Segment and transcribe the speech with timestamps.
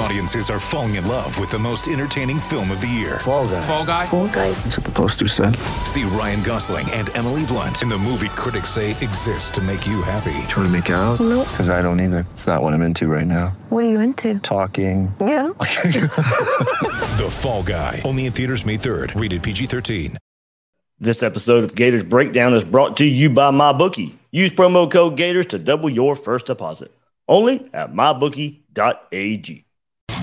[0.00, 3.18] Audiences are falling in love with the most entertaining film of the year.
[3.18, 3.60] Fall guy.
[3.60, 4.06] Fall guy.
[4.06, 4.50] Fall guy.
[4.52, 5.54] That's what the poster said.
[5.84, 10.00] See Ryan Gosling and Emily Blunt in the movie critics say exists to make you
[10.00, 10.32] happy.
[10.48, 11.20] Trying to make it out?
[11.20, 11.46] Nope.
[11.50, 12.26] Because I don't either.
[12.32, 13.48] It's not what I'm into right now.
[13.68, 14.38] What are you into?
[14.38, 15.14] Talking.
[15.20, 15.50] Yeah.
[17.20, 18.00] The Fall Guy.
[18.06, 19.20] Only in theaters May 3rd.
[19.20, 20.16] Rated PG-13.
[20.98, 24.16] This episode of Gators Breakdown is brought to you by MyBookie.
[24.32, 26.90] Use promo code Gators to double your first deposit.
[27.28, 29.64] Only at mybookie.ag.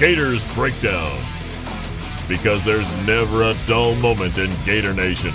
[0.00, 1.20] Gators Breakdown.
[2.26, 5.30] Because there's never a dull moment in Gator Nation.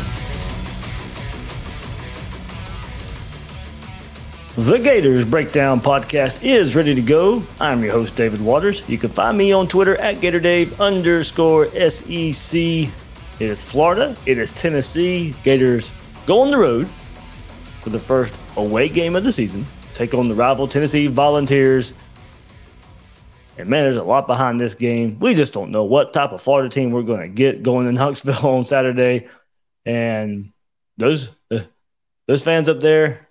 [4.55, 7.43] The Gators Breakdown podcast is ready to go.
[7.59, 8.81] I'm your host, David Waters.
[8.89, 12.59] You can find me on Twitter at GatorDave underscore SEC.
[12.59, 12.91] It
[13.39, 14.17] is Florida.
[14.25, 15.35] It is Tennessee.
[15.43, 15.91] Gators
[16.25, 16.87] go on the road
[17.83, 19.67] for the first away game of the season.
[19.93, 21.93] Take on the rival Tennessee Volunteers.
[23.57, 25.17] And man, there's a lot behind this game.
[25.19, 27.95] We just don't know what type of Florida team we're going to get going in
[27.95, 29.27] Huntsville on Saturday.
[29.85, 30.51] And
[30.97, 31.59] those uh,
[32.27, 33.27] those fans up there,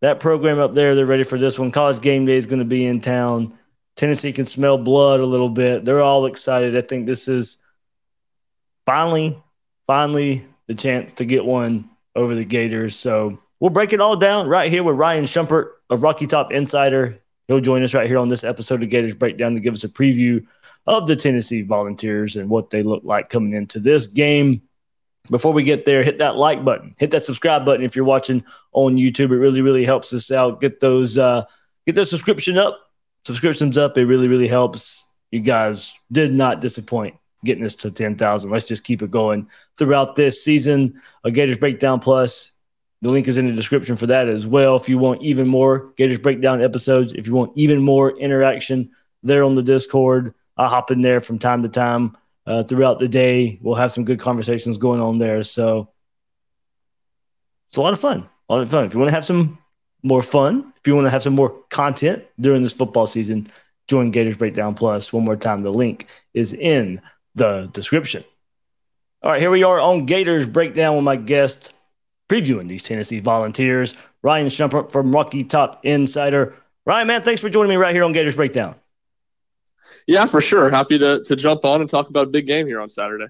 [0.00, 1.70] that program up there, they're ready for this one.
[1.70, 3.56] College game day is going to be in town.
[3.96, 5.84] Tennessee can smell blood a little bit.
[5.84, 6.76] They're all excited.
[6.76, 7.58] I think this is
[8.86, 9.40] finally,
[9.86, 12.96] finally the chance to get one over the Gators.
[12.96, 17.20] So we'll break it all down right here with Ryan Shumpert of Rocky Top Insider.
[17.48, 19.88] He'll join us right here on this episode of Gators Breakdown to give us a
[19.88, 20.44] preview
[20.86, 24.62] of the Tennessee Volunteers and what they look like coming into this game.
[25.30, 28.44] Before we get there, hit that like button, hit that subscribe button if you're watching
[28.72, 29.30] on YouTube.
[29.30, 30.60] It really, really helps us out.
[30.60, 31.44] Get those, uh,
[31.86, 32.78] get those subscription up,
[33.24, 33.96] subscriptions up.
[33.96, 35.06] It really, really helps.
[35.30, 38.50] You guys did not disappoint getting us to ten thousand.
[38.50, 41.00] Let's just keep it going throughout this season.
[41.24, 42.52] A Gators Breakdown Plus
[43.04, 44.76] the link is in the description for that as well.
[44.76, 48.92] If you want even more Gators Breakdown episodes, if you want even more interaction
[49.22, 52.16] there on the Discord, I'll hop in there from time to time
[52.46, 53.58] uh, throughout the day.
[53.60, 55.42] We'll have some good conversations going on there.
[55.42, 55.90] So
[57.68, 58.26] it's a lot of fun.
[58.48, 58.86] A lot of fun.
[58.86, 59.58] If you want to have some
[60.02, 63.48] more fun, if you want to have some more content during this football season,
[63.86, 65.12] join Gators Breakdown Plus.
[65.12, 67.02] One more time, the link is in
[67.34, 68.24] the description.
[69.22, 71.73] All right, here we are on Gators Breakdown with my guest,
[72.34, 73.94] previewing these Tennessee Volunteers.
[74.22, 76.54] Ryan Shumpert from Rocky Top Insider.
[76.86, 78.74] Ryan, man, thanks for joining me right here on Gators Breakdown.
[80.06, 80.68] Yeah, for sure.
[80.68, 83.26] Happy to to jump on and talk about a big game here on Saturday.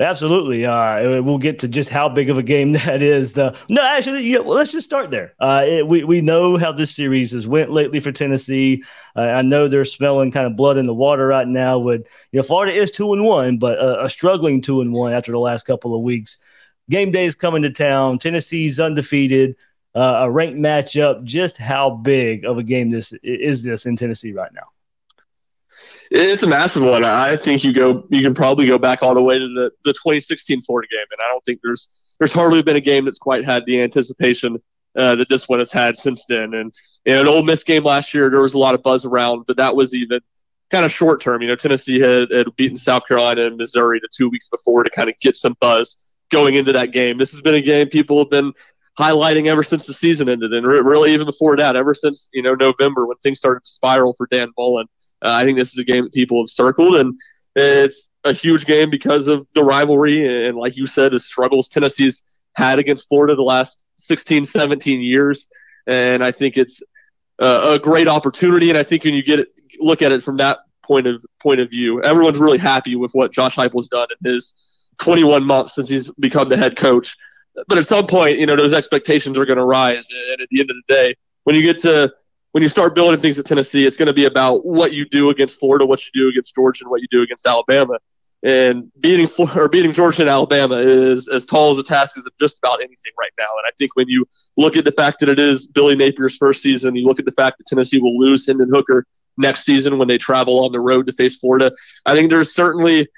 [0.00, 0.66] Absolutely.
[0.66, 3.34] Uh, we'll get to just how big of a game that is.
[3.34, 5.34] The, no, actually, you know, well, let's just start there.
[5.38, 8.82] Uh, it, we, we know how this series has went lately for Tennessee.
[9.14, 11.78] Uh, I know they're smelling kind of blood in the water right now.
[11.78, 15.12] With you know, Florida is two and one, but a, a struggling two and one
[15.12, 16.38] after the last couple of weeks.
[16.90, 18.18] Game day is coming to town.
[18.18, 19.56] Tennessee's undefeated.
[19.94, 21.22] Uh, a ranked matchup.
[21.24, 24.68] Just how big of a game this is this in Tennessee right now?
[26.10, 27.04] It's a massive one.
[27.04, 29.92] I think you go you can probably go back all the way to the, the
[29.92, 31.88] 2016 Florida game, and I don't think there's
[32.18, 34.58] there's hardly been a game that's quite had the anticipation
[34.96, 36.54] uh, that this one has had since then.
[36.54, 39.44] And in an Ole Miss game last year, there was a lot of buzz around,
[39.46, 40.20] but that was even
[40.70, 41.42] kind of short term.
[41.42, 44.90] You know, Tennessee had, had beaten South Carolina and Missouri the two weeks before to
[44.90, 45.96] kind of get some buzz
[46.30, 47.18] going into that game.
[47.18, 48.52] This has been a game people have been
[48.98, 52.54] highlighting ever since the season ended, and really even before that, ever since you know
[52.54, 54.86] November when things started to spiral for Dan Mullen.
[55.22, 57.16] Uh, I think this is a game that people have circled, and
[57.56, 62.22] it's a huge game because of the rivalry and, like you said, the struggles Tennessee's
[62.56, 65.48] had against Florida the last 16, 17 years.
[65.86, 66.82] And I think it's
[67.38, 68.70] a, a great opportunity.
[68.70, 69.48] And I think when you get it,
[69.78, 73.32] look at it from that point of point of view, everyone's really happy with what
[73.32, 77.16] Josh Heupel's done in his 21 months since he's become the head coach.
[77.68, 80.08] But at some point, you know, those expectations are going to rise.
[80.10, 81.14] And at the end of the day,
[81.44, 82.12] when you get to
[82.54, 85.30] when you start building things at Tennessee, it's going to be about what you do
[85.30, 87.98] against Florida, what you do against Georgia, and what you do against Alabama.
[88.44, 92.58] And beating or beating Georgia and Alabama is as tall as a task as just
[92.58, 93.46] about anything right now.
[93.58, 94.24] And I think when you
[94.56, 97.32] look at the fact that it is Billy Napier's first season, you look at the
[97.32, 99.04] fact that Tennessee will lose Hendon Hooker
[99.36, 101.72] next season when they travel on the road to face Florida.
[102.06, 103.08] I think there's certainly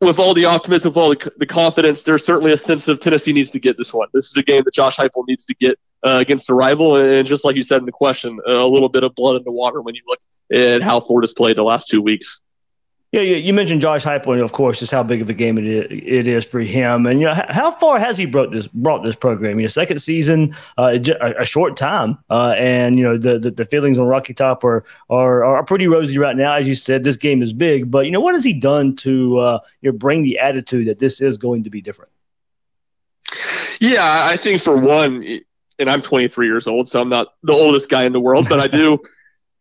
[0.00, 3.32] with all the optimism, with all the, the, confidence, there's certainly a sense of Tennessee
[3.32, 4.08] needs to get this one.
[4.14, 7.26] This is a game that Josh Heupel needs to get uh, against the rival, and
[7.26, 9.82] just like you said in the question, a little bit of blood in the water
[9.82, 10.20] when you look
[10.52, 12.40] at how Florida's played the last two weeks.
[13.12, 15.66] Yeah, you mentioned Josh Heupel, and of course, just how big of a game it
[15.66, 17.06] is, it is for him.
[17.06, 19.58] And you know, how far has he brought this brought this program?
[19.58, 23.64] You know, second season, uh, a, short time, uh, and you know the, the, the
[23.64, 26.54] feelings on Rocky Top are, are are pretty rosy right now.
[26.54, 29.38] As you said, this game is big, but you know, what has he done to
[29.38, 32.12] uh, you know bring the attitude that this is going to be different?
[33.80, 35.24] Yeah, I think for one,
[35.80, 38.60] and I'm 23 years old, so I'm not the oldest guy in the world, but
[38.60, 39.00] I do.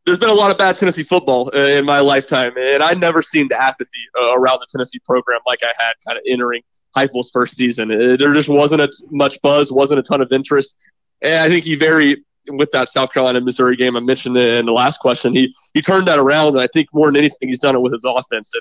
[0.09, 3.21] there's been a lot of bad Tennessee football uh, in my lifetime, and I never
[3.21, 6.63] seen the apathy uh, around the Tennessee program like I had kind of entering
[6.97, 7.91] Heupel's first season.
[7.91, 10.75] Uh, there just wasn't a, much buzz, wasn't a ton of interest,
[11.21, 14.71] and I think he very with that South Carolina Missouri game I mentioned in the
[14.71, 17.75] last question, he he turned that around, and I think more than anything, he's done
[17.75, 18.51] it with his offense.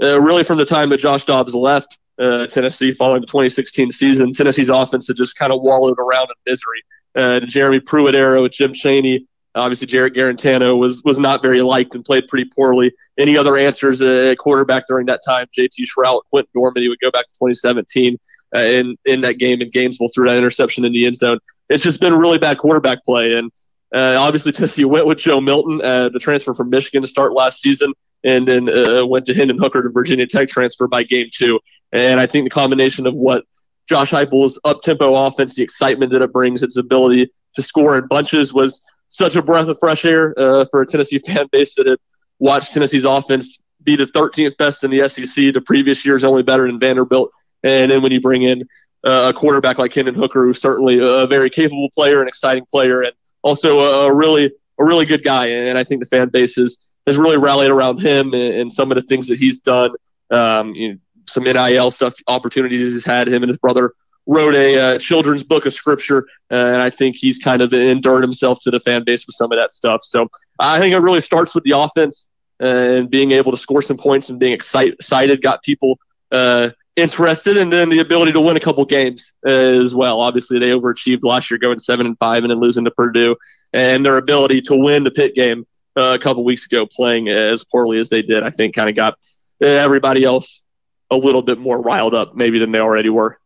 [0.00, 3.92] And uh, really, from the time that Josh Dobbs left uh, Tennessee following the 2016
[3.92, 7.46] season, Tennessee's offense had just kind of wallowed around in misery.
[7.46, 12.04] Jeremy Pruitt era with Jim Chaney, Obviously, Jarrett Guarantano was was not very liked and
[12.04, 12.92] played pretty poorly.
[13.18, 15.46] Any other answers at quarterback during that time?
[15.56, 18.16] JT Shrout, Quinten Dormady would go back to 2017
[18.54, 21.38] uh, in in that game in Gainesville threw that interception in the end zone.
[21.68, 23.50] It's just been really bad quarterback play, and
[23.92, 27.60] uh, obviously Tennessee went with Joe Milton, uh, the transfer from Michigan to start last
[27.60, 27.92] season,
[28.22, 31.58] and then uh, went to Hendon Hooker to Virginia Tech transfer by game two.
[31.90, 33.42] And I think the combination of what
[33.88, 38.06] Josh Heupel's up tempo offense, the excitement that it brings, its ability to score in
[38.06, 38.80] bunches was
[39.10, 41.98] such a breath of fresh air uh, for a Tennessee fan base that had
[42.38, 45.52] watched Tennessee's offense be the 13th best in the SEC.
[45.52, 47.30] The previous year is only better than Vanderbilt.
[47.62, 48.62] And then when you bring in
[49.06, 53.02] uh, a quarterback like Hendon Hooker, who's certainly a very capable player, an exciting player,
[53.02, 53.12] and
[53.42, 55.46] also a, really a really good guy.
[55.46, 58.90] And I think the fan base has, has really rallied around him and, and some
[58.92, 59.90] of the things that he's done.
[60.30, 63.28] Um, you know, some NIL stuff, opportunities he's had.
[63.28, 63.92] Him and his brother
[64.26, 68.22] wrote a uh, children's book of scripture, uh, and I think he's kind of endured
[68.22, 70.02] himself to the fan base with some of that stuff.
[70.02, 70.28] So
[70.58, 72.28] I think it really starts with the offense
[72.60, 75.98] and being able to score some points and being excited got people
[76.30, 80.20] uh, interested, and then the ability to win a couple games as well.
[80.20, 83.36] Obviously, they overachieved last year, going seven and five, and then losing to Purdue,
[83.72, 85.66] and their ability to win the Pitt game
[85.96, 88.94] uh, a couple weeks ago, playing as poorly as they did, I think, kind of
[88.94, 89.16] got
[89.60, 90.64] everybody else
[91.10, 93.38] a little bit more riled up, maybe than they already were.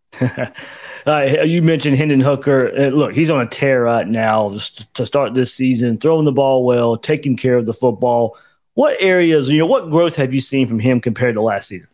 [1.07, 2.73] Uh, you mentioned Hendon Hooker.
[2.75, 4.57] Uh, look, he's on a tear right now
[4.95, 8.39] to start this season, throwing the ball well, taking care of the football.
[8.73, 11.89] What areas, you know, what growth have you seen from him compared to last season?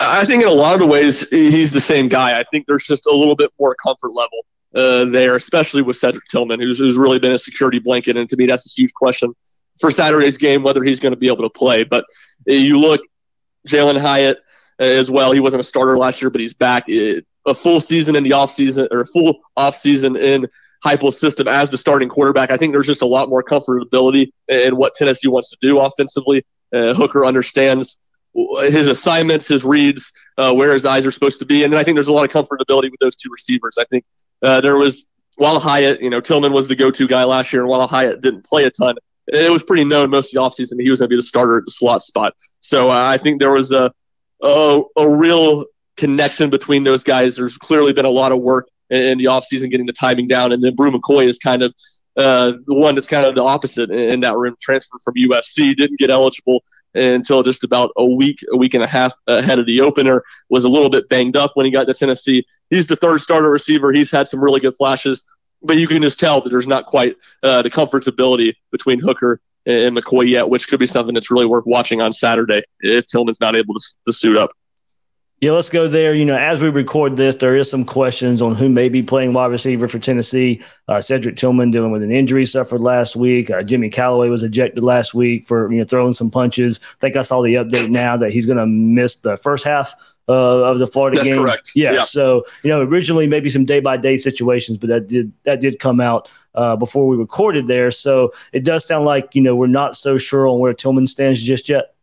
[0.00, 2.40] I think in a lot of the ways he's the same guy.
[2.40, 6.24] I think there's just a little bit more comfort level uh, there, especially with Cedric
[6.30, 8.16] Tillman, who's, who's really been a security blanket.
[8.16, 9.34] And to me, that's a huge question
[9.80, 11.84] for Saturday's game, whether he's going to be able to play.
[11.84, 12.06] But
[12.46, 13.02] you look,
[13.68, 14.38] Jalin Hyatt–
[14.78, 15.32] as well.
[15.32, 16.84] He wasn't a starter last year, but he's back.
[16.88, 20.46] It, a full season in the offseason or a full offseason in
[20.84, 22.50] Heupel's system as the starting quarterback.
[22.50, 26.44] I think there's just a lot more comfortability in what Tennessee wants to do offensively.
[26.74, 27.98] Uh, Hooker understands
[28.34, 31.64] his assignments, his reads, uh, where his eyes are supposed to be.
[31.64, 33.76] And then I think there's a lot of comfortability with those two receivers.
[33.78, 34.04] I think
[34.42, 35.06] uh, there was,
[35.36, 38.20] while Hyatt, you know, Tillman was the go to guy last year, and while Hyatt
[38.20, 38.96] didn't play a ton,
[39.28, 41.58] it was pretty known most of the offseason he was going to be the starter
[41.58, 42.34] at the slot spot.
[42.60, 43.92] So uh, I think there was a,
[44.42, 47.36] a, a real connection between those guys.
[47.36, 50.52] There's clearly been a lot of work in, in the offseason getting the timing down.
[50.52, 51.74] And then Bru McCoy is kind of
[52.16, 54.56] uh, the one that's kind of the opposite in, in that room.
[54.60, 56.62] Transfer from USC, didn't get eligible
[56.94, 60.22] until just about a week, a week and a half ahead of the opener.
[60.48, 62.46] Was a little bit banged up when he got to Tennessee.
[62.70, 63.92] He's the third starter receiver.
[63.92, 65.24] He's had some really good flashes,
[65.62, 69.96] but you can just tell that there's not quite uh, the comfortability between Hooker and
[69.96, 73.56] McCoy yet, which could be something that's really worth watching on Saturday if Tillman's not
[73.56, 74.50] able to, to suit up.
[75.40, 76.14] Yeah, let's go there.
[76.14, 79.34] You know, as we record this, there is some questions on who may be playing
[79.34, 80.62] wide receiver for Tennessee.
[80.88, 83.50] Uh, Cedric Tillman dealing with an injury suffered last week.
[83.50, 86.80] Uh, Jimmy Calloway was ejected last week for you know throwing some punches.
[86.82, 89.94] I think I saw the update now that he's going to miss the first half
[90.28, 91.38] uh, of the Florida That's game.
[91.38, 91.72] Correct.
[91.74, 92.02] Yeah, yeah.
[92.02, 95.78] So you know, originally maybe some day by day situations, but that did that did
[95.78, 97.90] come out uh, before we recorded there.
[97.90, 101.42] So it does sound like you know we're not so sure on where Tillman stands
[101.42, 101.94] just yet.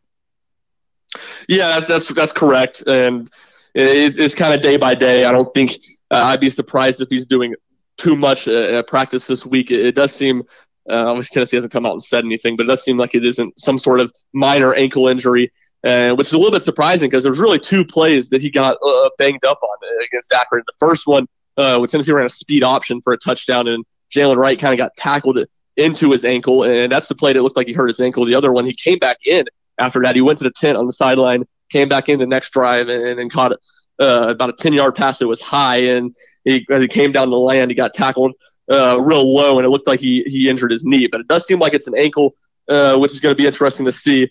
[1.47, 3.29] Yeah, that's that's that's correct, and
[3.73, 5.25] it, it's kind of day by day.
[5.25, 5.71] I don't think
[6.11, 7.55] uh, I'd be surprised if he's doing
[7.97, 9.71] too much uh, practice this week.
[9.71, 10.43] It, it does seem.
[10.89, 13.23] Uh, obviously, Tennessee hasn't come out and said anything, but it does seem like it
[13.23, 15.51] isn't some sort of minor ankle injury,
[15.83, 18.77] uh, which is a little bit surprising because there's really two plays that he got
[18.85, 20.63] uh, banged up on against Akron.
[20.65, 23.83] The first one, uh, when Tennessee ran a speed option for a touchdown, and
[24.13, 25.39] Jaylen Wright kind of got tackled
[25.77, 28.25] into his ankle, and that's the play that looked like he hurt his ankle.
[28.25, 29.45] The other one, he came back in
[29.79, 30.15] after that.
[30.15, 33.19] He went to the tent on the sideline, came back in the next drive, and,
[33.19, 33.53] and caught
[33.99, 35.77] uh, about a 10 yard pass that was high.
[35.77, 38.33] And he, as he came down the land, he got tackled
[38.71, 41.07] uh, real low, and it looked like he, he injured his knee.
[41.07, 42.35] But it does seem like it's an ankle,
[42.69, 44.29] uh, which is going to be interesting to see.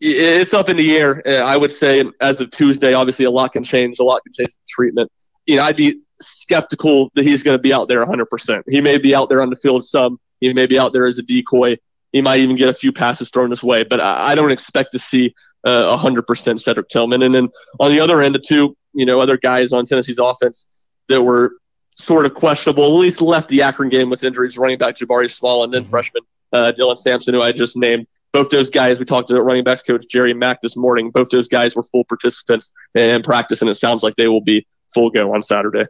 [0.00, 1.22] It's up in the air.
[1.26, 3.98] Uh, I would say as of Tuesday, obviously a lot can change.
[3.98, 5.10] A lot can change the treatment.
[5.46, 8.62] You know, I'd be skeptical that he's going to be out there 100%.
[8.68, 10.20] He may be out there on the field some.
[10.40, 11.78] He may be out there as a decoy.
[12.12, 14.98] He might even get a few passes thrown his way, but I, don't expect to
[14.98, 17.22] see uh, 100% Cedric Tillman.
[17.22, 17.48] And then
[17.80, 21.52] on the other end, the two, you know, other guys on Tennessee's offense that were
[21.96, 25.64] sort of questionable, at least left the Akron game with injuries, running back Jabari Small
[25.64, 25.90] and then mm-hmm.
[25.90, 28.06] freshman uh, Dylan Sampson, who I just named.
[28.32, 31.10] Both those guys, we talked to running backs coach Jerry Mack this morning.
[31.10, 34.66] Both those guys were full participants in practice, and it sounds like they will be
[34.92, 35.86] full go on Saturday.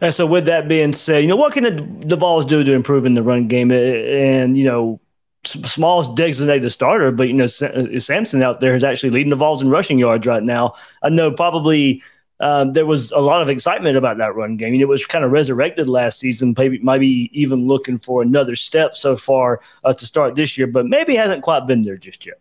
[0.00, 2.72] And so, with that being said, you know what can the, the Vols do to
[2.72, 3.70] improve in the run game?
[3.72, 5.00] And you know,
[5.44, 9.36] Small's designated the starter, but you know uh, Sampson out there is actually leading the
[9.36, 10.74] Vols in rushing yards right now.
[11.02, 12.02] I know probably
[12.40, 14.72] um, there was a lot of excitement about that run game.
[14.74, 18.96] Know, it was kind of resurrected last season, maybe maybe even looking for another step
[18.96, 22.40] so far uh, to start this year, but maybe hasn't quite been there just yet.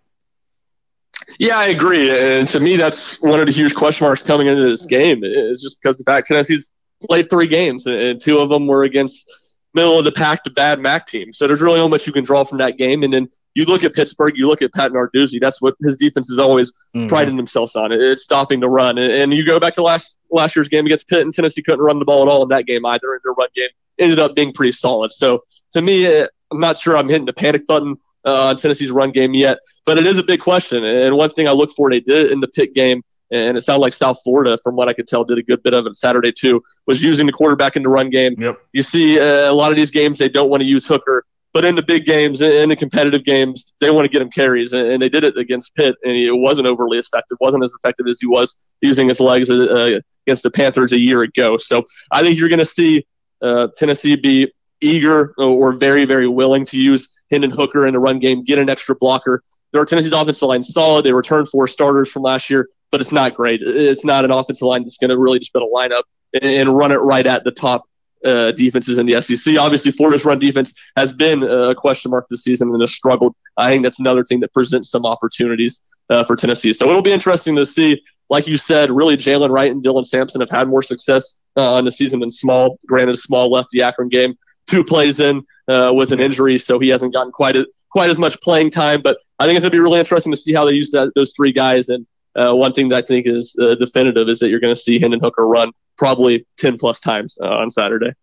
[1.37, 4.63] Yeah, I agree, and to me, that's one of the huge question marks coming into
[4.63, 5.21] this game.
[5.23, 6.71] Is just because the fact Tennessee's
[7.05, 9.29] played three games, and two of them were against
[9.73, 11.33] middle of the pack to bad MAC team.
[11.33, 13.03] So there's really not much you can draw from that game.
[13.03, 15.39] And then you look at Pittsburgh, you look at Pat Narduzzi.
[15.39, 17.07] That's what his defense is always mm-hmm.
[17.07, 17.91] priding themselves on.
[17.91, 18.97] It's stopping the run.
[18.97, 21.99] And you go back to last last year's game against Pitt, and Tennessee couldn't run
[21.99, 23.13] the ball at all in that game either.
[23.13, 25.13] And their run game ended up being pretty solid.
[25.13, 28.91] So to me, eh, I'm not sure I'm hitting the panic button uh, on Tennessee's
[28.91, 30.83] run game yet, but it is a big question.
[30.83, 33.61] And one thing I look for, they did it in the Pitt game and it
[33.61, 35.95] sounded like South Florida, from what I could tell, did a good bit of it
[35.95, 36.63] Saturday too.
[36.87, 38.35] Was using the quarterback in the run game.
[38.37, 38.59] Yep.
[38.73, 41.65] You see uh, a lot of these games they don't want to use Hooker, but
[41.65, 45.01] in the big games, in the competitive games, they want to get him carries, and
[45.01, 47.37] they did it against Pitt, and it wasn't overly effective.
[47.41, 51.23] wasn't as effective as he was using his legs uh, against the Panthers a year
[51.23, 51.57] ago.
[51.57, 53.05] So I think you're going to see
[53.41, 54.51] uh, Tennessee be
[54.81, 58.69] eager or very, very willing to use Hendon Hooker in the run game, get an
[58.69, 59.43] extra blocker.
[59.71, 61.05] Their Tennessee's offensive line solid.
[61.05, 63.61] They returned four starters from last year but it's not great.
[63.61, 66.03] It's not an offensive line that's going to really just put a lineup
[66.41, 67.88] and run it right at the top
[68.25, 69.57] uh, defenses in the SEC.
[69.57, 73.35] Obviously, Florida's run defense has been a question mark this season and has struggled.
[73.57, 76.73] I think that's another thing that presents some opportunities uh, for Tennessee.
[76.73, 78.01] So it'll be interesting to see.
[78.31, 81.85] Like you said, really, Jaylen Wright and Dylan Sampson have had more success uh, on
[81.85, 82.77] the season than Small.
[82.87, 84.37] Granted, Small left the Akron game
[84.69, 88.17] two plays in uh, with an injury, so he hasn't gotten quite a, quite as
[88.17, 89.01] much playing time.
[89.01, 91.11] But I think it's going to be really interesting to see how they use that,
[91.15, 94.49] those three guys and uh, one thing that I think is uh, definitive is that
[94.49, 98.13] you're going to see Hendon Hooker run probably 10 plus times uh, on Saturday.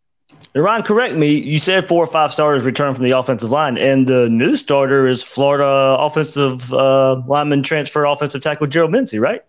[0.54, 1.38] Ron, correct me.
[1.38, 5.06] You said four or five starters return from the offensive line, and the new starter
[5.06, 9.42] is Florida offensive uh, lineman transfer offensive tackle Gerald Mincey, right?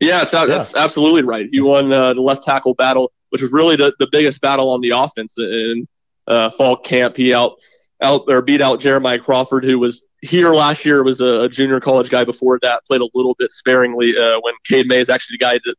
[0.00, 0.46] Yeah, yeah.
[0.46, 1.48] that's absolutely right.
[1.50, 4.80] He won uh, the left tackle battle, which was really the, the biggest battle on
[4.80, 5.86] the offense in
[6.26, 7.16] uh, fall camp.
[7.16, 7.58] He out
[8.02, 12.10] out or beat out Jeremiah Crawford, who was here last year, was a, junior college
[12.10, 15.44] guy before that, played a little bit sparingly uh, when Cade Mays is actually the
[15.44, 15.74] guy that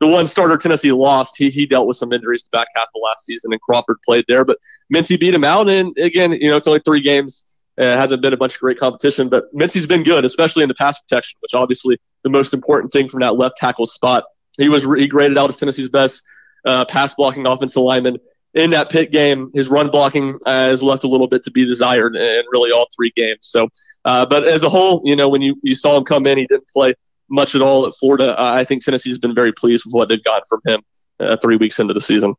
[0.00, 1.36] the one starter Tennessee lost.
[1.38, 4.24] He, he dealt with some injuries the back half of last season, and Crawford played
[4.28, 4.44] there.
[4.44, 4.58] But
[4.90, 7.44] Mincey beat him out, and again, you know, it's only three games.
[7.78, 10.74] Uh, hasn't been a bunch of great competition, but Mincey's been good, especially in the
[10.74, 14.24] pass protection, which obviously the most important thing from that left tackle spot.
[14.58, 16.22] He was he graded out as Tennessee's best
[16.66, 18.18] uh, pass blocking offensive lineman
[18.54, 21.64] in that Pitt game, his run blocking uh, has left a little bit to be
[21.64, 23.40] desired in really all three games.
[23.42, 23.68] So,
[24.04, 26.46] uh, but as a whole, you know, when you, you saw him come in, he
[26.46, 26.94] didn't play
[27.30, 28.38] much at all at Florida.
[28.38, 30.82] Uh, I think Tennessee's been very pleased with what they've gotten from him
[31.18, 32.34] uh, three weeks into the season.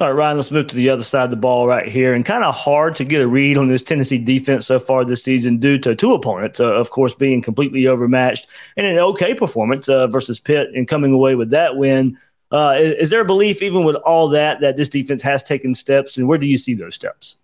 [0.00, 2.14] All right, Ryan, let's move to the other side of the ball right here.
[2.14, 5.22] And kind of hard to get a read on this Tennessee defense so far this
[5.22, 9.88] season due to two opponents, uh, of course, being completely overmatched and an okay performance
[9.88, 12.18] uh, versus Pitt and coming away with that win.
[12.50, 15.74] Uh, is, is there a belief, even with all that, that this defense has taken
[15.74, 17.36] steps, and where do you see those steps?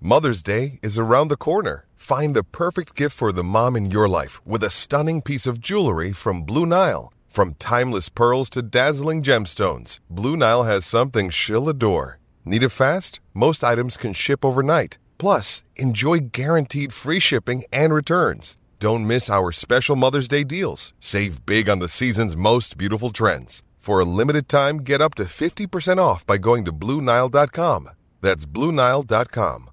[0.00, 1.86] Mother's Day is around the corner.
[1.94, 5.60] Find the perfect gift for the mom in your life with a stunning piece of
[5.60, 7.12] jewelry from Blue Nile.
[7.28, 12.18] From timeless pearls to dazzling gemstones, Blue Nile has something she'll adore.
[12.44, 13.20] Need it fast?
[13.34, 14.96] Most items can ship overnight.
[15.18, 18.56] Plus, enjoy guaranteed free shipping and returns.
[18.78, 20.94] Don't miss our special Mother's Day deals.
[20.98, 23.62] Save big on the season's most beautiful trends.
[23.90, 27.88] For a limited time, get up to 50% off by going to BlueNile.com.
[28.20, 29.70] That's BlueNile.com.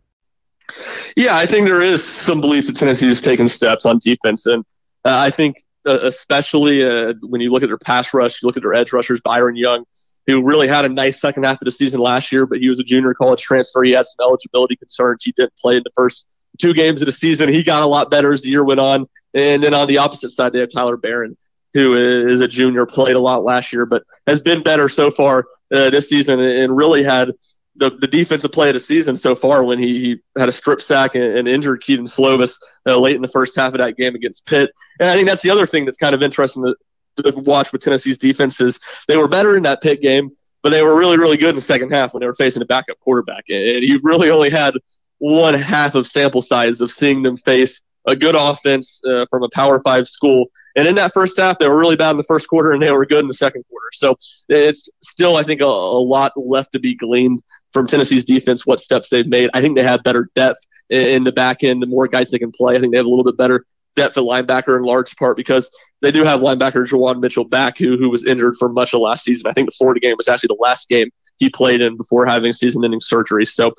[1.15, 4.47] Yeah, I think there is some belief that Tennessee is taking steps on defense.
[4.47, 4.65] And
[5.05, 8.57] uh, I think, uh, especially uh, when you look at their pass rush, you look
[8.57, 9.85] at their edge rushers, Byron Young,
[10.25, 12.79] who really had a nice second half of the season last year, but he was
[12.79, 13.83] a junior college transfer.
[13.83, 15.23] He had some eligibility concerns.
[15.23, 16.25] He didn't play in the first
[16.57, 17.49] two games of the season.
[17.49, 19.05] He got a lot better as the year went on.
[19.35, 21.37] And then on the opposite side, they have Tyler Baron,
[21.77, 25.45] who is a junior, played a lot last year, but has been better so far
[25.71, 27.31] uh, this season and really had
[27.75, 30.81] the, the defensive play of the season so far when he, he had a strip
[30.81, 34.15] sack and, and injured Kedon Slovis uh, late in the first half of that game
[34.15, 34.71] against Pitt.
[34.99, 36.73] And I think that's the other thing that's kind of interesting
[37.17, 40.31] to, to watch with Tennessee's defense is they were better in that Pitt game,
[40.63, 42.65] but they were really, really good in the second half when they were facing a
[42.65, 43.43] backup quarterback.
[43.49, 44.73] And you really only had
[45.19, 49.49] one half of sample size of seeing them face a good offense uh, from a
[49.49, 50.47] Power Five school.
[50.75, 52.91] And in that first half, they were really bad in the first quarter, and they
[52.91, 53.87] were good in the second quarter.
[53.93, 54.15] So
[54.49, 58.65] it's still, I think, a, a lot left to be gleaned from Tennessee's defense.
[58.65, 61.81] What steps they've made, I think they have better depth in, in the back end.
[61.81, 64.17] The more guys they can play, I think they have a little bit better depth
[64.17, 65.69] at linebacker in large part because
[66.01, 69.23] they do have linebacker Juwan Mitchell back, who who was injured for much of last
[69.23, 69.47] season.
[69.47, 72.53] I think the Florida game was actually the last game he played in before having
[72.53, 73.45] season-ending surgery.
[73.45, 73.73] So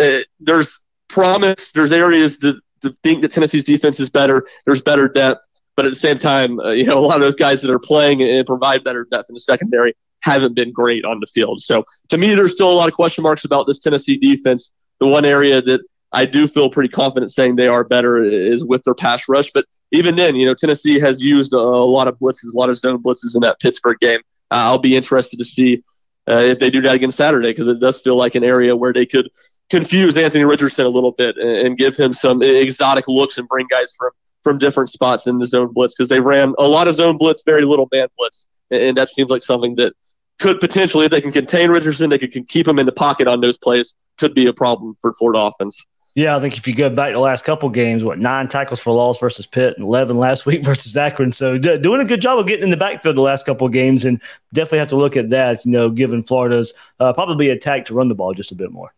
[0.00, 1.72] uh, there's promise.
[1.72, 2.60] There's areas to
[3.02, 4.46] think that Tennessee's defense is better.
[4.66, 5.46] There's better depth,
[5.76, 7.78] but at the same time, uh, you know, a lot of those guys that are
[7.78, 11.60] playing and provide better depth in the secondary haven't been great on the field.
[11.60, 14.72] So to me, there's still a lot of question marks about this Tennessee defense.
[14.98, 15.80] The one area that
[16.12, 19.50] I do feel pretty confident saying they are better is with their pass rush.
[19.52, 22.68] But even then, you know, Tennessee has used a, a lot of blitzes, a lot
[22.68, 24.20] of zone blitzes in that Pittsburgh game.
[24.50, 25.82] Uh, I'll be interested to see
[26.28, 28.92] uh, if they do that again Saturday because it does feel like an area where
[28.92, 29.30] they could
[29.70, 33.66] confuse Anthony Richardson a little bit and, and give him some exotic looks and bring
[33.70, 34.10] guys from
[34.42, 37.42] from different spots in the zone blitz because they ran a lot of zone blitz,
[37.44, 39.92] very little man blitz, and, and that seems like something that
[40.38, 43.28] could potentially, if they can contain Richardson, they could, can keep him in the pocket
[43.28, 45.84] on those plays, could be a problem for Florida offense.
[46.16, 48.80] Yeah, I think if you go back to the last couple games, what nine tackles
[48.80, 51.30] for loss versus Pitt and eleven last week versus Akron.
[51.30, 54.04] So d- doing a good job of getting in the backfield the last couple games,
[54.04, 54.20] and
[54.52, 55.64] definitely have to look at that.
[55.64, 58.92] You know, given Florida's uh, probably attack to run the ball just a bit more.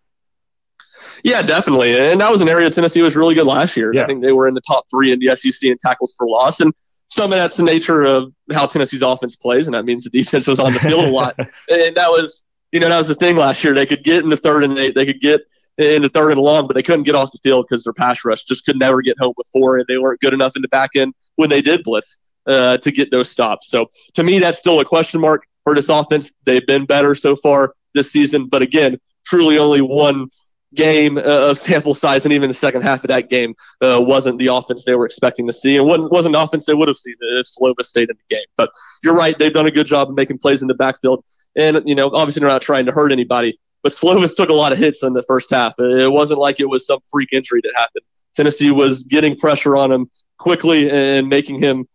[1.25, 1.98] Yeah, definitely.
[1.98, 3.92] And that was an area Tennessee was really good last year.
[3.94, 4.05] Yeah.
[4.05, 6.61] I think they were in the top three in the SEC in tackles for loss.
[6.61, 6.72] And
[7.09, 10.46] some of that's the nature of how Tennessee's offense plays, and that means the defense
[10.46, 11.37] was on the field a lot.
[11.68, 13.75] And that was, you know, that was the thing last year.
[13.75, 15.42] They could get in the third and they, they could get
[15.79, 18.25] in the third and long, but they couldn't get off the field because their pass
[18.25, 20.90] rush just could never get home before, and they weren't good enough in the back
[20.94, 23.68] end when they did blitz uh, to get those stops.
[23.68, 26.33] So to me, that's still a question mark for this offense.
[26.44, 30.29] They've been better so far this season, but again, truly only one
[30.74, 34.38] game uh, of sample size, and even the second half of that game uh, wasn't
[34.38, 36.96] the offense they were expecting to see, and wasn't, wasn't the offense they would have
[36.96, 38.46] seen if Slovis stayed in the game.
[38.56, 38.70] But
[39.02, 41.24] you're right; they've done a good job of making plays in the backfield,
[41.56, 43.58] and you know, obviously they're not trying to hurt anybody.
[43.82, 45.74] But Slovis took a lot of hits in the first half.
[45.78, 48.04] It wasn't like it was some freak injury that happened.
[48.35, 51.87] Tennessee was getting pressure on him quickly and making him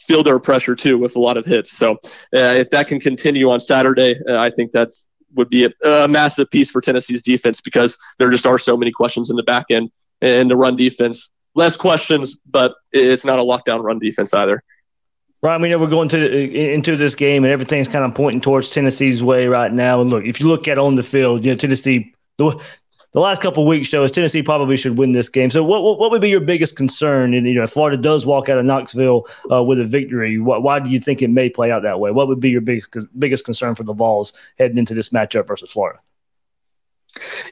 [0.00, 1.72] feel their pressure too with a lot of hits.
[1.72, 1.92] So
[2.34, 6.08] uh, if that can continue on Saturday, uh, I think that's would be a, a,
[6.08, 9.66] massive piece for Tennessee's defense because there just are so many questions in the back
[9.70, 11.30] end and the run defense.
[11.54, 14.62] Less questions, but it's not a lockdown run defense either.
[15.42, 18.40] Right, I mean, we're going to uh, into this game, and everything's kind of pointing
[18.40, 20.00] towards Tennessee's way right now.
[20.00, 22.60] And look, if you look at on the field, you know, Tennessee, the,
[23.16, 25.48] the last couple weeks shows Tennessee probably should win this game.
[25.48, 27.32] So, what, what, what would be your biggest concern?
[27.32, 30.58] And you know, if Florida does walk out of Knoxville uh, with a victory, why,
[30.58, 32.10] why do you think it may play out that way?
[32.10, 35.70] What would be your biggest biggest concern for the Vols heading into this matchup versus
[35.70, 35.98] Florida?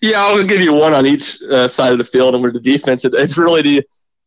[0.02, 2.60] Yeah, I'll give you one on each uh, side of the field, and with the
[2.60, 3.82] defense, it, it's really the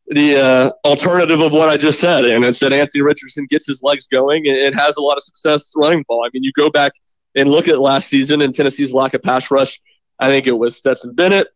[0.08, 3.84] the uh, alternative of what I just said, and it's that Anthony Richardson gets his
[3.84, 6.26] legs going and, and has a lot of success running the ball.
[6.26, 6.93] I mean, you go back
[7.36, 9.80] and look at last season and Tennessee's lack of pass rush.
[10.20, 11.48] I think it was Stetson Bennett.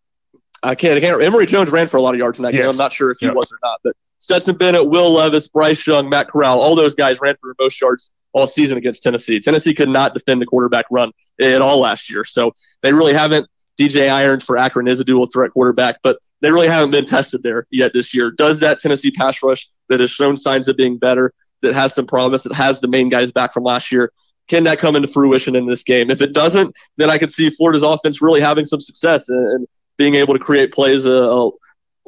[0.64, 1.22] I can't, I can't.
[1.22, 2.62] Emory Jones ran for a lot of yards in that Yes.
[2.64, 2.70] game.
[2.70, 3.36] I'm not sure if he Yep.
[3.36, 7.20] was or not, but Stetson Bennett, Will Levis, Bryce Young, Matt Corral, all those guys
[7.20, 9.40] ran for most yards all season against Tennessee.
[9.40, 13.48] Tennessee could not defend the quarterback run at all last year, so they really haven't.
[13.80, 17.42] DJ Irons for Akron is a dual threat quarterback, but they really haven't been tested
[17.42, 18.30] there yet this year.
[18.30, 22.06] Does that Tennessee pass rush that has shown signs of being better, that has some
[22.06, 24.12] promise, that has the main guys back from last year,
[24.52, 26.12] can that come into fruition in this game?
[26.12, 29.66] If it doesn't, then I could see Florida's offense really having some success and,
[29.98, 31.50] being able to create plays a, a,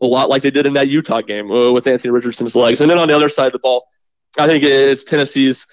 [0.01, 2.82] a lot like they did in that Utah game uh, with Anthony Richardson's legs.
[2.82, 3.86] And then on the other side of the ball,
[4.39, 5.67] I think it's Tennessee's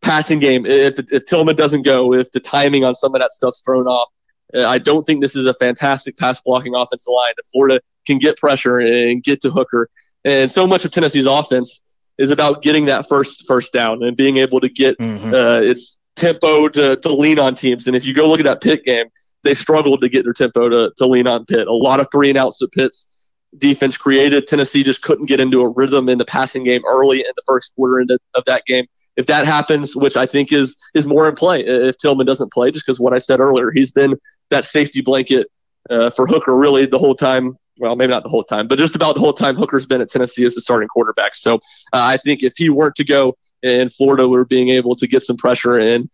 [0.00, 0.64] passing game.
[0.64, 4.08] If, if Tillman doesn't go, if the timing on some of that stuff's thrown off,
[4.54, 7.34] uh, I don't think this is a fantastic pass blocking offensive line.
[7.36, 9.90] If Florida can get pressure and get to Hooker
[10.24, 11.82] And so much of Tennessee's offense
[12.16, 15.34] is about getting that first first down and being able to get mm-hmm.
[15.34, 17.86] uh, its tempo to, to lean on teams.
[17.86, 19.06] And if you go look at that Pitt game,
[19.44, 21.68] they struggled to get their tempo to, to lean on Pitt.
[21.68, 24.46] A lot of three and outs to Pitt's defense created.
[24.46, 27.74] Tennessee just couldn't get into a rhythm in the passing game early in the first
[27.74, 28.86] quarter of that game.
[29.16, 32.70] If that happens, which I think is is more in play, if Tillman doesn't play,
[32.70, 34.16] just because what I said earlier, he's been
[34.50, 35.46] that safety blanket
[35.88, 37.56] uh, for Hooker really the whole time.
[37.78, 40.08] Well, maybe not the whole time, but just about the whole time Hooker's been at
[40.08, 41.34] Tennessee as the starting quarterback.
[41.34, 41.58] So uh,
[41.92, 45.36] I think if he weren't to go and Florida were being able to get some
[45.36, 46.10] pressure and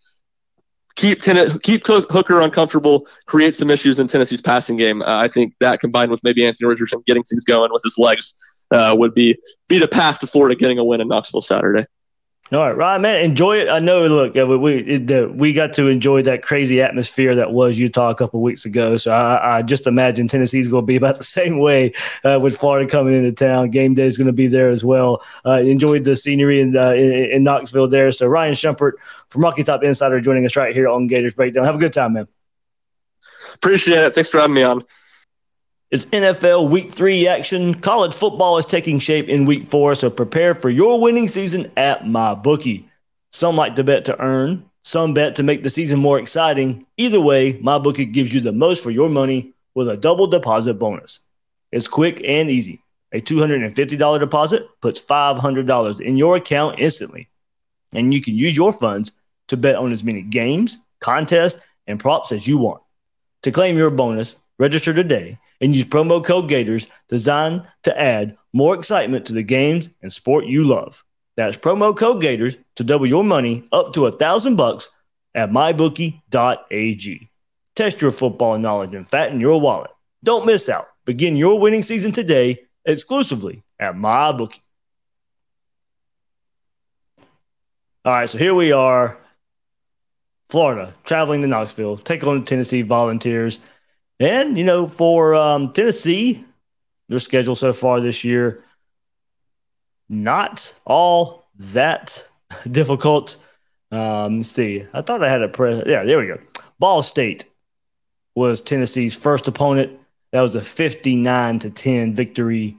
[0.96, 5.02] keep ten- keep Hooker uncomfortable, create some issues in Tennessee's passing game.
[5.02, 8.66] Uh, I think that combined with maybe Anthony Richardson getting things going with his legs
[8.70, 9.36] uh, would be
[9.68, 11.86] be the path to Florida getting a win in Knoxville Saturday.
[12.52, 13.70] All right, Ryan, man, enjoy it.
[13.70, 14.06] I know.
[14.06, 18.42] Look, we it, we got to enjoy that crazy atmosphere that was Utah a couple
[18.42, 18.98] weeks ago.
[18.98, 21.92] So I, I, just imagine Tennessee's going to be about the same way
[22.24, 23.70] uh, with Florida coming into town.
[23.70, 25.24] Game day is going to be there as well.
[25.46, 28.10] Uh, enjoyed the scenery in, uh, in, in Knoxville there.
[28.12, 28.92] So Ryan Shumpert
[29.30, 31.64] from Rocky Top Insider joining us right here on Gators Breakdown.
[31.64, 32.28] Have a good time, man.
[33.54, 34.14] Appreciate it.
[34.14, 34.84] Thanks for having me on.
[35.92, 37.74] It's NFL Week 3 action.
[37.74, 42.04] College football is taking shape in Week 4, so prepare for your winning season at
[42.04, 42.84] MyBookie.
[43.30, 46.86] Some like to bet to earn, some bet to make the season more exciting.
[46.96, 51.20] Either way, MyBookie gives you the most for your money with a double deposit bonus.
[51.70, 52.82] It's quick and easy.
[53.12, 57.28] A $250 deposit puts $500 in your account instantly,
[57.92, 59.12] and you can use your funds
[59.48, 62.80] to bet on as many games, contests, and props as you want.
[63.42, 68.74] To claim your bonus, register today and use promo code Gators designed to add more
[68.74, 71.02] excitement to the games and sport you love.
[71.36, 74.90] That's promo code Gators to double your money up to a thousand bucks
[75.34, 77.30] at mybookie.ag.
[77.74, 79.90] Test your football knowledge and fatten your wallet.
[80.22, 80.88] Don't miss out.
[81.04, 84.60] Begin your winning season today exclusively at MyBookie.
[88.04, 89.16] All right, so here we are,
[90.48, 93.58] Florida, traveling to Knoxville, take on the Tennessee Volunteers.
[94.22, 96.44] And, you know, for um, Tennessee,
[97.08, 98.62] their schedule so far this year,
[100.08, 102.24] not all that
[102.70, 103.36] difficult.
[103.90, 104.86] Um, let's see.
[104.94, 105.82] I thought I had a press.
[105.86, 106.38] Yeah, there we go.
[106.78, 107.46] Ball State
[108.36, 109.98] was Tennessee's first opponent.
[110.30, 112.76] That was a 59 to 10 victory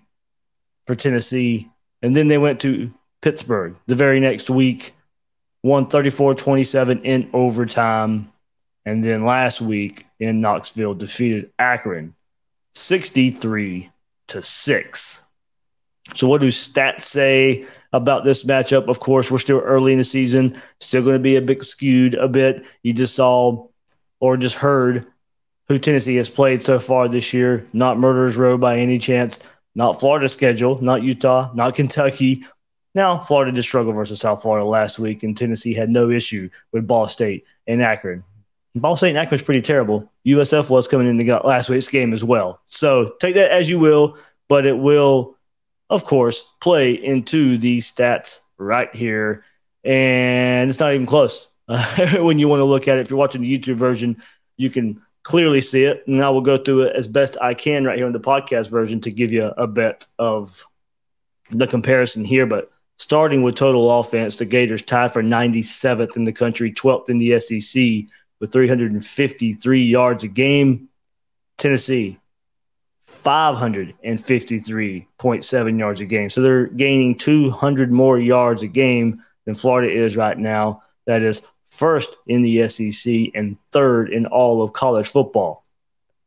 [0.87, 1.69] for Tennessee.
[2.01, 4.93] And then they went to Pittsburgh the very next week,
[5.61, 8.32] won 34 27 in overtime.
[8.85, 12.15] And then last week in Knoxville defeated Akron
[12.73, 13.91] 63
[14.27, 15.21] to 6.
[16.15, 18.89] So what do stats say about this matchup?
[18.89, 22.15] Of course, we're still early in the season, still going to be a bit skewed
[22.15, 22.65] a bit.
[22.81, 23.67] You just saw
[24.19, 25.05] or just heard
[25.67, 27.67] who Tennessee has played so far this year.
[27.73, 29.39] Not Murderers Row by any chance.
[29.75, 32.45] Not Florida schedule, not Utah, not Kentucky.
[32.95, 36.85] Now, Florida did struggle versus South Florida last week, and Tennessee had no issue with
[36.85, 38.23] Ball State and Akron.
[38.75, 40.11] Ball State and was pretty terrible.
[40.25, 42.61] USF was coming into last week's game as well.
[42.65, 44.17] So take that as you will,
[44.49, 45.37] but it will,
[45.89, 49.43] of course, play into these stats right here.
[49.83, 51.47] And it's not even close.
[51.67, 54.21] Uh, when you want to look at it, if you're watching the YouTube version,
[54.57, 56.03] you can clearly see it.
[56.07, 58.71] And I will go through it as best I can right here in the podcast
[58.71, 60.65] version to give you a bit of
[61.51, 62.47] the comparison here.
[62.47, 67.19] But starting with total offense, the Gators tied for 97th in the country, 12th in
[67.19, 70.89] the SEC with 353 yards a game.
[71.57, 72.19] Tennessee,
[73.07, 76.29] 553.7 yards a game.
[76.29, 80.81] So they're gaining 200 more yards a game than Florida is right now.
[81.05, 85.62] That is first in the SEC and third in all of college football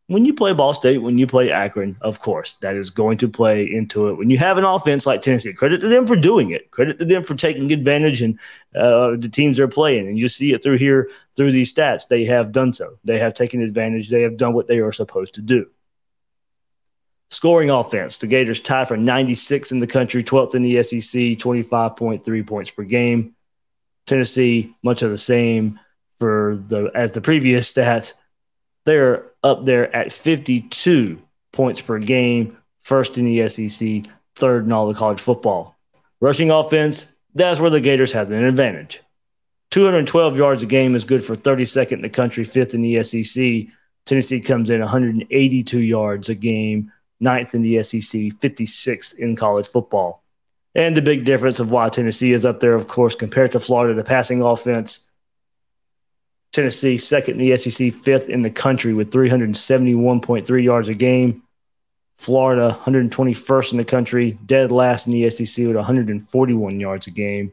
[0.09, 3.29] when you play Ball State, when you play Akron, of course, that is going to
[3.29, 4.15] play into it.
[4.15, 6.71] When you have an offense like Tennessee, credit to them for doing it.
[6.71, 8.39] Credit to them for taking advantage and
[8.75, 10.07] uh, the teams they're playing.
[10.07, 12.07] And you see it through here, through these stats.
[12.07, 12.99] They have done so.
[13.03, 14.09] They have taken advantage.
[14.09, 15.69] They have done what they are supposed to do.
[17.29, 22.47] Scoring offense, the Gators tie for 96 in the country, 12th in the SEC, 25.3
[22.47, 23.35] points per game.
[24.07, 25.81] Tennessee, much of the same
[26.21, 28.15] for the as the previous stats
[28.87, 31.21] they're up there at 52
[31.53, 35.77] points per game, first in the SEC, third in all of college football.
[36.21, 39.03] Rushing offense, that's where the Gators have an advantage.
[39.73, 43.67] 212 yards a game is good for 32nd in the country, fifth in the SEC.
[44.07, 50.23] Tennessee comes in 182 yards a game, ninth in the SEC, 56th in college football.
[50.75, 53.95] And the big difference of why Tennessee is up there, of course, compared to Florida,
[53.95, 55.01] the passing offense
[56.53, 61.43] Tennessee, second in the SEC, fifth in the country with 371.3 yards a game.
[62.17, 67.53] Florida, 121st in the country, dead last in the SEC with 141 yards a game.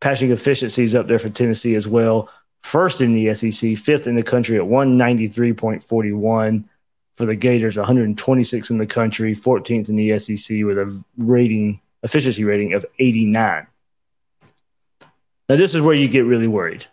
[0.00, 2.28] Passing efficiency is up there for Tennessee as well.
[2.62, 6.64] First in the SEC, fifth in the country at 193.41
[7.16, 12.44] for the Gators, 126 in the country, 14th in the SEC with a rating efficiency
[12.44, 13.66] rating of 89.
[15.48, 16.86] Now this is where you get really worried.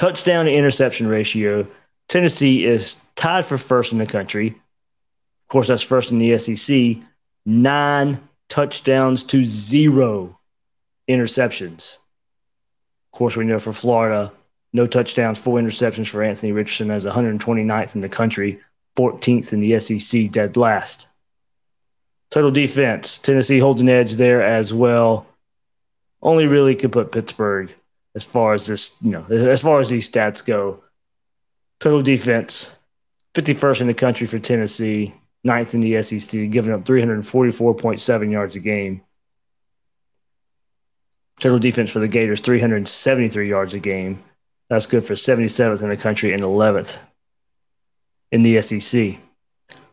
[0.00, 1.66] Touchdown to interception ratio.
[2.08, 4.46] Tennessee is tied for first in the country.
[4.46, 6.96] Of course, that's first in the SEC.
[7.44, 10.40] Nine touchdowns to zero
[11.06, 11.98] interceptions.
[13.12, 14.32] Of course, we know for Florida,
[14.72, 18.58] no touchdowns, four interceptions for Anthony Richardson as 129th in the country,
[18.96, 21.08] 14th in the SEC, dead last.
[22.30, 25.26] Total defense, Tennessee holds an edge there as well.
[26.22, 27.74] Only really could put Pittsburgh
[28.14, 30.82] as far as this, you know, as far as these stats go.
[31.78, 32.70] Total defense,
[33.34, 38.60] 51st in the country for Tennessee, ninth in the SEC, giving up 344.7 yards a
[38.60, 39.02] game.
[41.38, 44.22] Total defense for the Gators, 373 yards a game.
[44.68, 46.98] That's good for 77th in the country and 11th
[48.30, 49.16] in the SEC.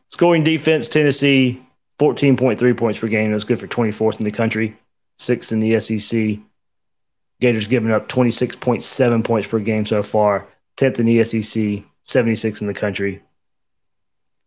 [0.10, 1.62] Scoring defense, Tennessee,
[1.99, 3.32] 14.3 points per game.
[3.32, 4.77] That's good for 24th in the country,
[5.17, 6.39] sixth in the SEC.
[7.39, 10.47] Gators giving up 26.7 points per game so far,
[10.78, 13.21] 10th in the SEC, 76 in the country.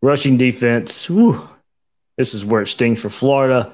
[0.03, 1.49] Rushing defense, whew,
[2.17, 3.73] this is where it stings for Florida.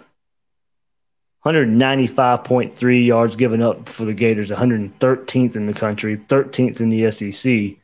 [1.45, 7.77] 195.3 yards given up for the Gators, 113th in the country, 13th in the SEC.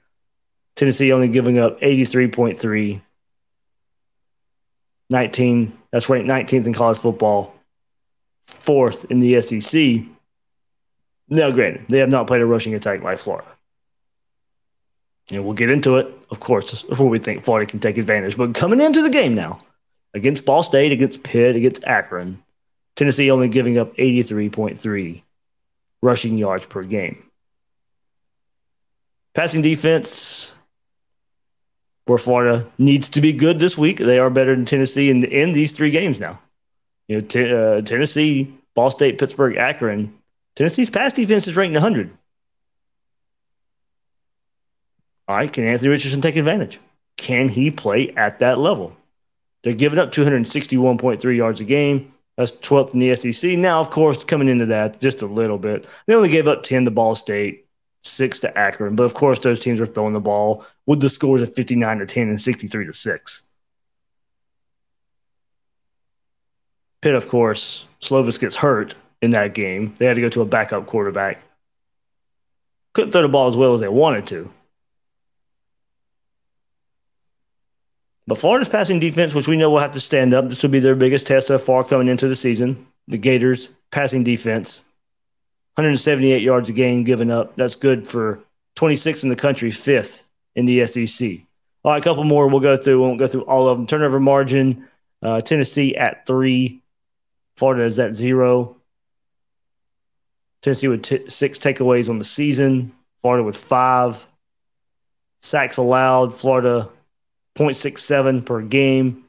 [0.74, 3.00] Tennessee only giving up 83.3.
[5.10, 7.54] 19, that's ranked 19th in college football,
[8.46, 10.02] fourth in the SEC.
[11.32, 13.48] Now, granted, they have not played a rushing attack like Florida.
[15.30, 18.36] And we'll get into it, of course, before we think Florida can take advantage.
[18.36, 19.60] But coming into the game now,
[20.12, 22.42] against Ball State, against Pitt, against Akron,
[22.96, 25.22] Tennessee only giving up 83.3
[26.02, 27.22] rushing yards per game.
[29.32, 30.52] Passing defense,
[32.04, 33.96] where Florida needs to be good this week.
[33.96, 36.42] They are better than Tennessee in, in these three games now.
[37.08, 40.18] You know, t- uh, Tennessee, Ball State, Pittsburgh, Akron.
[40.54, 42.10] Tennessee's pass defense is ranked 100.
[45.28, 46.78] All right, can Anthony Richardson take advantage?
[47.16, 48.96] Can he play at that level?
[49.62, 52.12] They're giving up 261.3 yards a game.
[52.36, 53.52] That's 12th in the SEC.
[53.58, 56.84] Now, of course, coming into that just a little bit, they only gave up 10
[56.86, 57.66] to Ball State,
[58.02, 58.96] six to Akron.
[58.96, 62.06] But of course, those teams are throwing the ball with the scores of 59 to
[62.06, 63.42] 10 and 63 to 6.
[67.00, 69.94] Pitt, of course, Slovis gets hurt in that game.
[69.98, 71.40] They had to go to a backup quarterback.
[72.92, 74.50] Couldn't throw the ball as well as they wanted to.
[78.26, 80.80] But Florida's passing defense, which we know will have to stand up, this will be
[80.80, 82.86] their biggest test so far coming into the season.
[83.08, 84.82] The Gators' passing defense,
[85.74, 87.56] 178 yards a game given up.
[87.56, 88.40] That's good for
[88.76, 91.40] 26 in the country, fifth in the SEC.
[91.82, 93.00] All right, a couple more we'll go through.
[93.00, 93.88] We won't go through all of them.
[93.88, 94.86] Turnover margin,
[95.20, 96.80] uh, Tennessee at three.
[97.56, 98.76] Florida is at zero.
[100.62, 102.92] Tennessee with t- six takeaways on the season.
[103.20, 104.24] Florida with five.
[105.40, 106.34] Sacks allowed.
[106.34, 106.88] Florida
[107.56, 109.24] 0.67 per game.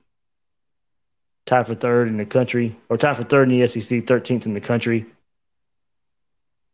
[1.46, 4.54] Tied for third in the country, or tied for third in the SEC, 13th in
[4.54, 5.06] the country.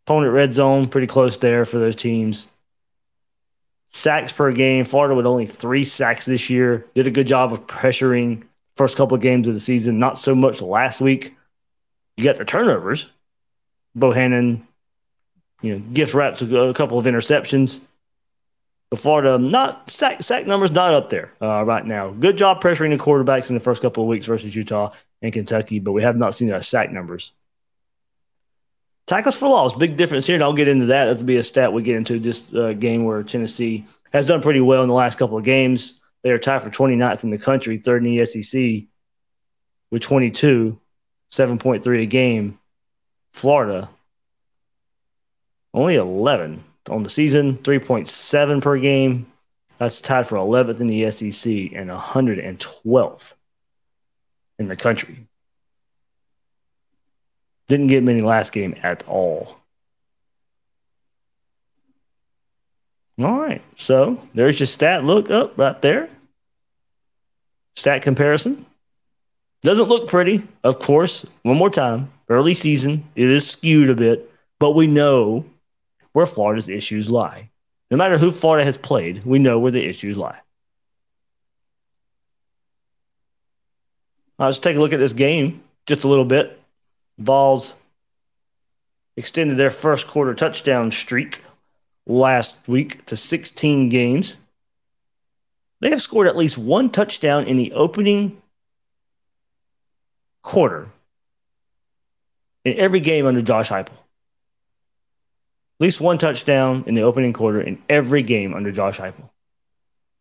[0.06, 2.46] Opponent red zone, pretty close there for those teams.
[3.92, 4.86] Sacks per game.
[4.86, 6.86] Florida with only three sacks this year.
[6.94, 8.44] Did a good job of pressuring
[8.76, 9.98] first couple of games of the season.
[9.98, 11.36] Not so much last week.
[12.16, 13.08] You got the turnovers.
[13.96, 14.68] Bohanon,
[15.62, 17.80] you know, gift wraps a couple of interceptions.
[18.90, 22.10] But Florida, not sack, sack numbers not up there uh, right now.
[22.10, 25.80] Good job pressuring the quarterbacks in the first couple of weeks versus Utah and Kentucky,
[25.80, 27.32] but we have not seen their sack numbers.
[29.06, 31.06] Tackles for loss, big difference here, and I'll get into that.
[31.06, 34.62] That'll be a stat we get into this uh, game where Tennessee has done pretty
[34.62, 36.00] well in the last couple of games.
[36.24, 38.88] They are tied for 29th in the country, third in the SEC
[39.92, 40.80] with 22,
[41.32, 42.59] 7.3 a game.
[43.32, 43.90] Florida,
[45.74, 49.32] only 11 on the season, 3.7 per game.
[49.78, 53.34] That's tied for 11th in the SEC and 112th
[54.58, 55.28] in the country.
[57.68, 59.60] Didn't get many last game at all.
[63.20, 63.62] All right.
[63.78, 66.10] So there's your stat look up right there.
[67.76, 68.66] Stat comparison.
[69.62, 71.26] Doesn't look pretty, of course.
[71.44, 72.12] One more time.
[72.30, 73.10] Early season.
[73.16, 75.46] It is skewed a bit, but we know
[76.14, 77.50] where Florida's issues lie.
[77.90, 80.40] No matter who Florida has played, we know where the issues lie.
[84.38, 86.62] Let's take a look at this game just a little bit.
[87.18, 87.76] Vols
[89.18, 91.42] extended their first quarter touchdown streak
[92.06, 94.38] last week to 16 games.
[95.82, 98.42] They have scored at least one touchdown in the opening
[100.42, 100.90] quarter
[102.66, 103.90] in every game under Josh Heupel.
[103.90, 109.30] At least one touchdown in the opening quarter in every game under Josh Heupel.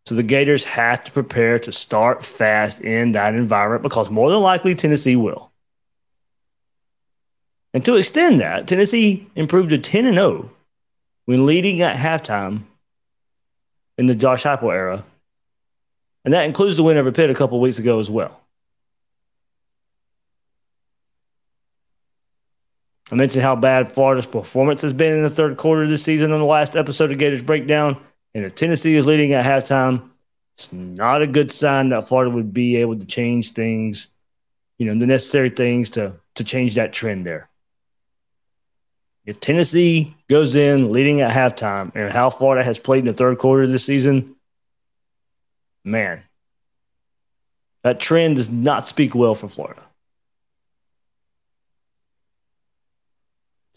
[0.07, 4.41] So the Gators have to prepare to start fast in that environment because more than
[4.41, 5.51] likely Tennessee will.
[7.75, 10.51] And to extend that, Tennessee improved to 10 and 0
[11.27, 12.63] when leading at halftime
[13.99, 15.05] in the Josh Heupel era.
[16.25, 18.41] And that includes the win over Pitt a couple weeks ago as well.
[23.11, 26.33] I mentioned how bad Florida's performance has been in the third quarter of this season
[26.33, 27.99] on the last episode of Gators Breakdown.
[28.35, 30.11] And if Tennessee is leading at halftime,
[30.55, 34.09] it's not a good sign that Florida would be able to change things,
[34.77, 37.49] you know, the necessary things to, to change that trend there.
[39.25, 43.39] If Tennessee goes in leading at halftime and how Florida has played in the third
[43.39, 44.37] quarter of this season,
[45.85, 46.23] man,
[47.83, 49.83] that trend does not speak well for Florida.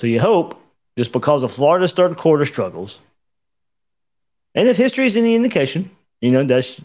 [0.02, 0.60] So you hope,
[0.98, 3.00] just because of Florida's third quarter struggles,
[4.56, 6.82] and if history is any indication, you know, that's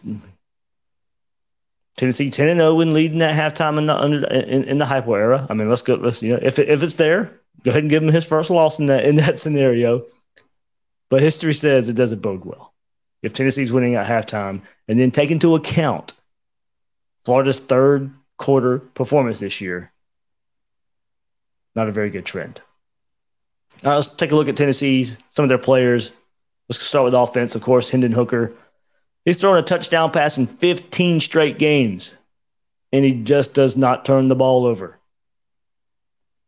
[1.96, 5.16] Tennessee 10 and 0 when leading at halftime in the, under, in, in the Heupel
[5.16, 5.46] era.
[5.48, 8.02] I mean, let's go, let's, you know, if, if it's there, go ahead and give
[8.02, 10.04] him his first loss in that, in that scenario.
[11.08, 12.74] But history says it doesn't bode well.
[13.22, 16.12] If Tennessee's winning at halftime and then take into account
[17.24, 19.90] Florida's third quarter performance this year,
[21.74, 22.60] not a very good trend.
[23.84, 26.10] All right, let's take a look at Tennessee's, some of their players.
[26.68, 27.54] Let's start with offense.
[27.54, 28.52] Of course, Hendon Hooker.
[29.24, 32.14] He's thrown a touchdown pass in 15 straight games,
[32.92, 34.98] and he just does not turn the ball over.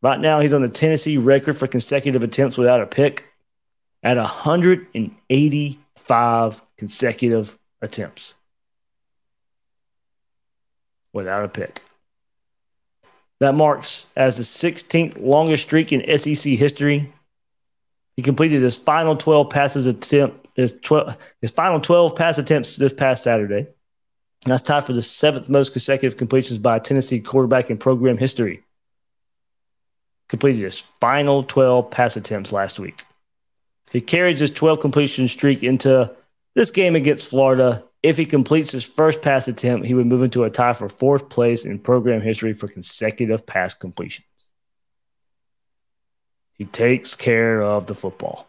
[0.01, 3.25] Right now, he's on the Tennessee record for consecutive attempts without a pick
[4.03, 8.35] at 185 consecutive attempts
[11.12, 11.83] without a pick.
[13.41, 17.12] That marks as the 16th longest streak in SEC history
[18.18, 22.92] he completed his final 12 passes attempt his 12 his final 12 pass attempts this
[22.92, 23.59] past Saturday.
[23.59, 28.18] And that's tied for the seventh most consecutive completions by a Tennessee quarterback in program
[28.18, 28.64] history.
[30.28, 33.04] Completed his final 12 pass attempts last week.
[33.92, 36.12] He carries his 12 completion streak into
[36.57, 37.85] this game against Florida.
[38.02, 41.28] If he completes his first pass attempt, he would move into a tie for fourth
[41.28, 44.24] place in program history for consecutive pass completion.
[46.59, 48.49] He takes care of the football.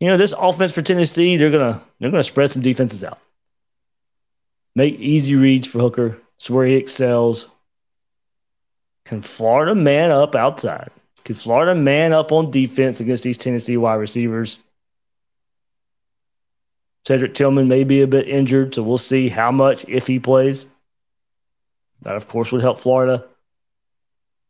[0.00, 3.18] You know, this offense for Tennessee, they're gonna they're gonna spread some defenses out.
[4.76, 6.18] Make easy reads for Hooker.
[6.36, 7.48] It's where he excels.
[9.04, 10.90] Can Florida man up outside?
[11.24, 14.58] Can Florida man up on defense against these Tennessee wide receivers?
[17.06, 20.66] Cedric Tillman may be a bit injured, so we'll see how much if he plays.
[22.02, 23.26] That, of course, would help Florida.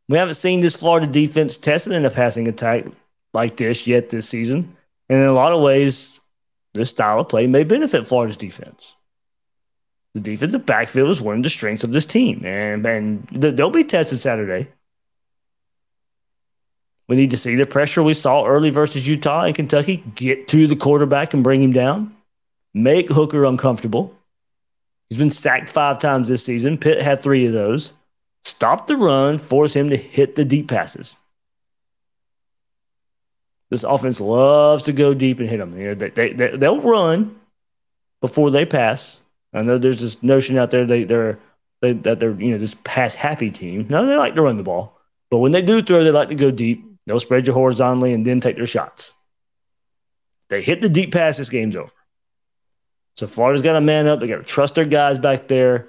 [0.09, 2.85] We haven't seen this Florida defense tested in a passing attack
[3.33, 4.77] like this yet this season.
[5.09, 6.21] And in a lot of ways,
[6.75, 8.97] this style of play may benefit Florida's defense.
[10.15, 13.83] The defensive backfield is one of the strengths of this team, and, and they'll be
[13.83, 14.69] tested Saturday.
[17.09, 20.67] We need to see the pressure we saw early versus Utah and Kentucky get to
[20.67, 22.15] the quarterback and bring him down,
[22.73, 24.15] make Hooker uncomfortable.
[25.11, 26.79] He's been sacked five times this season.
[26.79, 27.93] Pitt had three of those
[28.45, 31.17] stop the run, force him to hit the deep passes.
[33.71, 35.79] This offense loves to go deep and hit them.
[35.79, 37.41] You know, they, they, they, they'll run
[38.21, 39.21] before they pass.
[39.53, 41.39] I know there's this notion out there they, they're
[41.81, 43.87] they, that they're you know this pass happy team.
[43.89, 44.99] No, they like to run the ball,
[45.31, 46.85] but when they do throw, they like to go deep.
[47.07, 49.13] They'll spread you horizontally and then take their shots.
[50.49, 51.91] They hit the deep pass, this game's over.
[53.17, 54.21] So Florida's got to man up.
[54.21, 55.89] They got to trust their guys back there.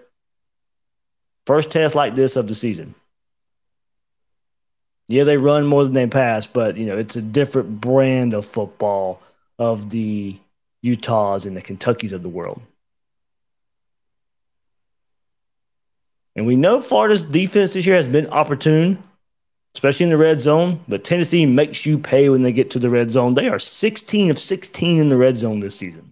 [1.45, 2.95] First test like this of the season.
[5.07, 8.45] Yeah, they run more than they pass, but you know, it's a different brand of
[8.45, 9.21] football
[9.59, 10.39] of the
[10.81, 12.61] Utahs and the Kentuckys of the world.
[16.35, 19.01] And we know Florida's defense this year has been opportune,
[19.75, 22.89] especially in the red zone, but Tennessee makes you pay when they get to the
[22.89, 23.35] red zone.
[23.35, 26.11] They are 16 of 16 in the red zone this season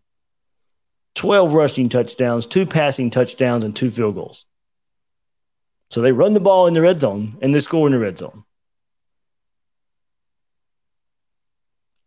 [1.16, 4.46] 12 rushing touchdowns, two passing touchdowns, and two field goals.
[5.94, 8.18] So they run the ball in the red zone and they score in the red
[8.18, 8.46] zone.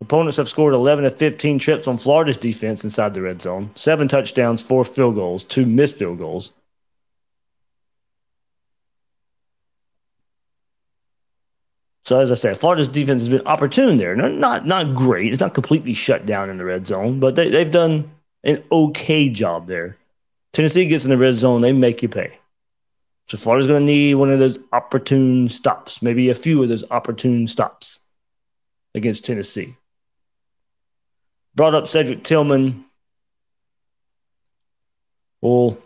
[0.00, 4.08] Opponents have scored 11 of 15 trips on Florida's defense inside the red zone, seven
[4.08, 6.50] touchdowns, four field goals, two missed field goals.
[12.02, 14.16] So as I said, Florida's defense has been opportune there.
[14.16, 15.32] Not, not not great.
[15.32, 18.10] It's not completely shut down in the red zone, but they, they've done
[18.42, 19.96] an okay job there.
[20.52, 22.40] Tennessee gets in the red zone, they make you pay.
[23.26, 26.84] So Florida's going to need one of those opportune stops, maybe a few of those
[26.90, 27.98] opportune stops
[28.94, 29.76] against Tennessee.
[31.54, 32.84] Brought up Cedric Tillman.
[35.40, 35.76] Well,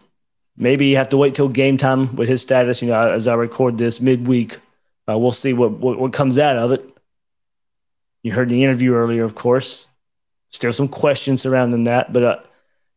[0.56, 2.82] maybe you have to wait till game time with his status.
[2.82, 4.58] You know, as I record this midweek,
[5.08, 6.84] uh, we'll see what, what, what comes out of it.
[8.22, 9.86] You heard the interview earlier, of course.
[10.50, 12.36] Still some questions surrounding that, but uh,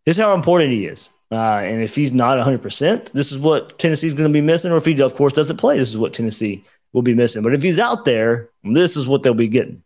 [0.05, 1.09] this is how important he is.
[1.33, 4.71] Uh, and if he's not 100%, this is what Tennessee's going to be missing.
[4.71, 7.41] Or if he, of course, doesn't play, this is what Tennessee will be missing.
[7.41, 9.81] But if he's out there, this is what they'll be getting.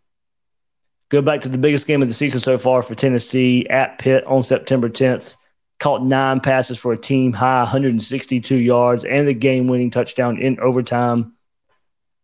[1.10, 4.26] Go back to the biggest game of the season so far for Tennessee at Pitt
[4.26, 5.38] on September 10th.
[5.80, 10.60] Caught nine passes for a team high 162 yards and the game winning touchdown in
[10.60, 11.34] overtime.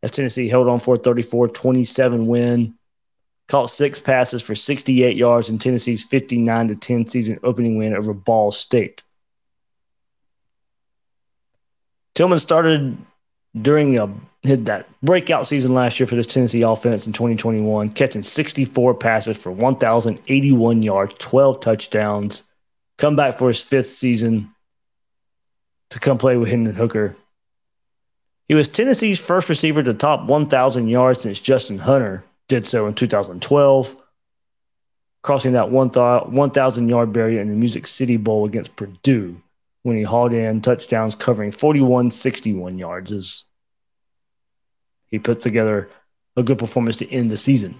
[0.01, 2.73] As Tennessee held on for a 34 27 win.
[3.47, 8.51] Caught six passes for 68 yards in Tennessee's 59 10 season opening win over Ball
[8.51, 9.02] State.
[12.15, 12.97] Tillman started
[13.59, 14.07] during a,
[14.43, 19.51] that breakout season last year for this Tennessee offense in 2021, catching 64 passes for
[19.51, 22.43] 1,081 yards, 12 touchdowns.
[22.97, 24.51] Come back for his fifth season
[25.89, 27.15] to come play with Hendon Hooker.
[28.47, 32.93] He was Tennessee's first receiver to top 1,000 yards since Justin Hunter did so in
[32.93, 33.95] 2012,
[35.23, 39.41] crossing that 1,000 yard barrier in the Music City Bowl against Purdue
[39.83, 43.11] when he hauled in touchdowns covering 41 61 yards.
[43.11, 43.43] As
[45.07, 45.89] he put together
[46.35, 47.79] a good performance to end the season.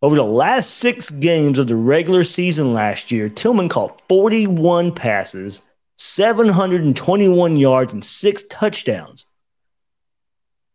[0.00, 5.62] Over the last six games of the regular season last year, Tillman caught 41 passes,
[5.96, 9.26] 721 yards, and six touchdowns.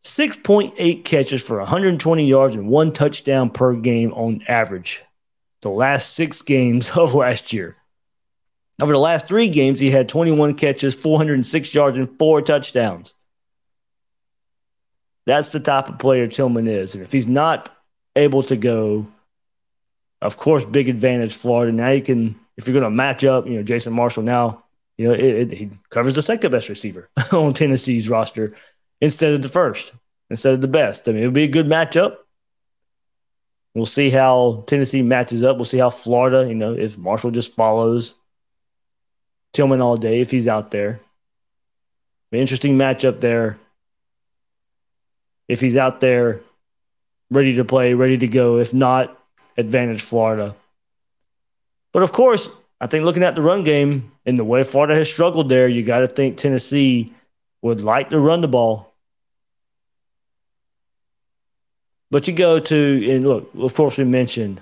[0.04, 5.04] 6.8 catches for 120 yards and one touchdown per game on average.
[5.62, 7.78] The last six games of last year.
[8.82, 13.14] Over the last three games, he had 21 catches, 406 yards, and four touchdowns.
[15.28, 16.96] That's the type of player Tillman is.
[16.96, 17.70] And if he's not
[18.16, 19.06] able to go,
[20.22, 21.72] of course, big advantage Florida.
[21.72, 24.64] Now you can, if you're going to match up, you know, Jason Marshall now,
[24.98, 28.56] you know, it, it, he covers the second best receiver on Tennessee's roster
[29.00, 29.94] instead of the first,
[30.32, 31.08] instead of the best.
[31.08, 32.18] I mean, it'll be a good matchup.
[33.76, 35.56] We'll see how Tennessee matches up.
[35.56, 38.16] We'll see how Florida, you know, if Marshall just follows
[39.54, 41.00] Tillman all day if he's out there.
[42.32, 43.58] Interesting matchup there.
[45.48, 46.40] If he's out there,
[47.30, 48.58] ready to play, ready to go.
[48.58, 49.18] If not,
[49.58, 50.56] advantage Florida.
[51.92, 52.50] But of course,
[52.80, 55.84] I think looking at the run game and the way Florida has struggled there, you
[55.84, 57.14] got to think Tennessee
[57.62, 58.94] would like to run the ball.
[62.10, 64.62] But you go to, and look, of course, we mentioned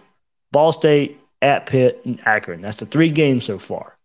[0.51, 2.61] Ball State, at Pitt, and Akron.
[2.61, 3.95] That's the three games so far.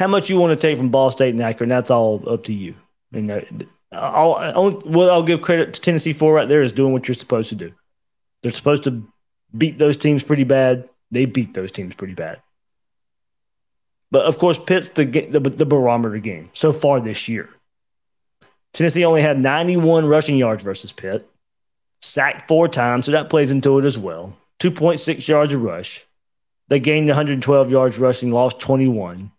[0.00, 2.54] How much you want to take from Ball State and Akron, that's all up to
[2.54, 2.74] you.
[3.12, 7.06] And I'll, I'll, what I'll give credit to Tennessee for right there is doing what
[7.06, 7.72] you're supposed to do.
[8.42, 9.06] They're supposed to
[9.56, 10.88] beat those teams pretty bad.
[11.10, 12.40] They beat those teams pretty bad.
[14.10, 17.50] But of course, Pitt's the, the, the barometer game so far this year.
[18.72, 21.28] Tennessee only had 91 rushing yards versus Pitt,
[22.00, 24.34] sacked four times, so that plays into it as well.
[24.60, 26.06] 2.6 yards a rush.
[26.68, 29.32] They gained 112 yards rushing, lost 21.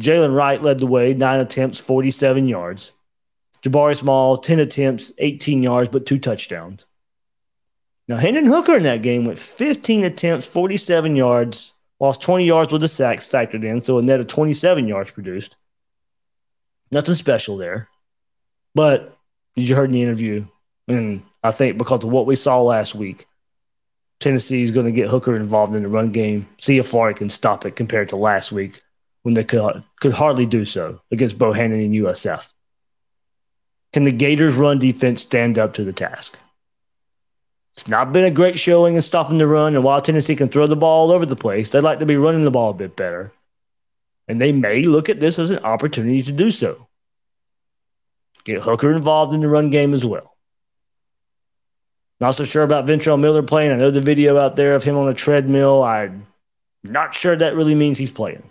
[0.00, 2.92] Jaylen Wright led the way, nine attempts, 47 yards.
[3.62, 6.86] Jabari Small, 10 attempts, 18 yards, but two touchdowns.
[8.06, 12.80] Now, Hendon Hooker in that game went 15 attempts, 47 yards, lost 20 yards with
[12.80, 15.56] the sacks factored in, so a net of 27 yards produced.
[16.92, 17.88] Nothing special there.
[18.74, 19.18] But
[19.56, 20.46] as you heard in the interview,
[20.86, 23.26] and I think because of what we saw last week,
[24.20, 27.28] Tennessee is going to get Hooker involved in the run game, see if Florida can
[27.28, 28.82] stop it compared to last week
[29.22, 32.52] when they could, could hardly do so against Bohannon and USF.
[33.92, 36.38] Can the Gators' run defense stand up to the task?
[37.72, 40.66] It's not been a great showing in stopping the run, and while Tennessee can throw
[40.66, 42.96] the ball all over the place, they'd like to be running the ball a bit
[42.96, 43.32] better.
[44.26, 46.88] And they may look at this as an opportunity to do so.
[48.44, 50.36] Get Hooker involved in the run game as well.
[52.20, 53.70] Not so sure about Ventrell Miller playing.
[53.70, 55.82] I know the video out there of him on a treadmill.
[55.84, 56.26] I'm
[56.82, 58.50] not sure that really means he's playing.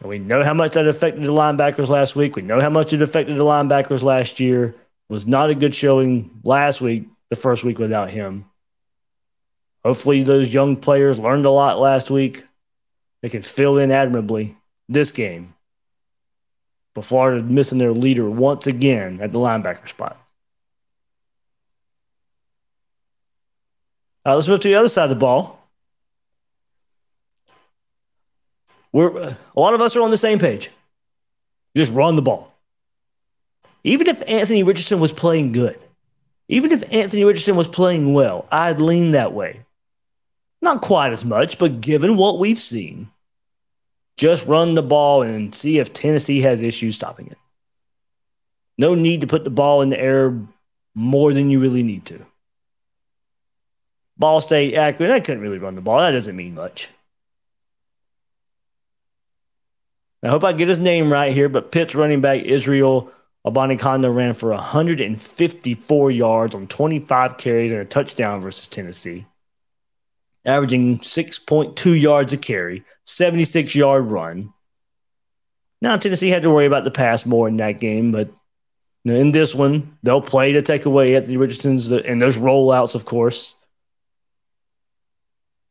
[0.00, 2.36] And we know how much that affected the linebackers last week.
[2.36, 4.64] We know how much it affected the linebackers last year.
[4.64, 8.46] It was not a good showing last week, the first week without him.
[9.84, 12.44] Hopefully, those young players learned a lot last week.
[13.22, 14.56] They can fill in admirably
[14.88, 15.54] this game.
[16.94, 20.18] But Florida missing their leader once again at the linebacker spot.
[24.24, 25.59] Right, let's move to the other side of the ball.
[28.92, 30.70] We're a lot of us are on the same page.
[31.76, 32.54] Just run the ball.
[33.84, 35.78] Even if Anthony Richardson was playing good,
[36.48, 39.64] even if Anthony Richardson was playing well, I'd lean that way.
[40.60, 43.10] Not quite as much, but given what we've seen,
[44.16, 47.38] just run the ball and see if Tennessee has issues stopping it.
[48.76, 50.36] No need to put the ball in the air
[50.94, 52.26] more than you really need to.
[54.18, 55.10] Ball stay accurate.
[55.10, 55.98] I couldn't really run the ball.
[55.98, 56.88] That doesn't mean much.
[60.22, 63.10] I hope I get his name right here, but Pitt's running back Israel
[63.46, 69.26] Abanikanda ran for 154 yards on 25 carries and a touchdown versus Tennessee,
[70.44, 74.52] averaging 6.2 yards a carry, 76 yard run.
[75.80, 78.30] Now, Tennessee had to worry about the pass more in that game, but
[79.06, 83.54] in this one, they'll play to take away Anthony Richardson's, and those rollouts, of course.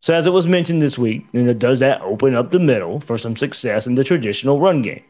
[0.02, 3.00] So, as it was mentioned this week, you know, does that open up the middle
[3.00, 5.04] for some success in the traditional run game?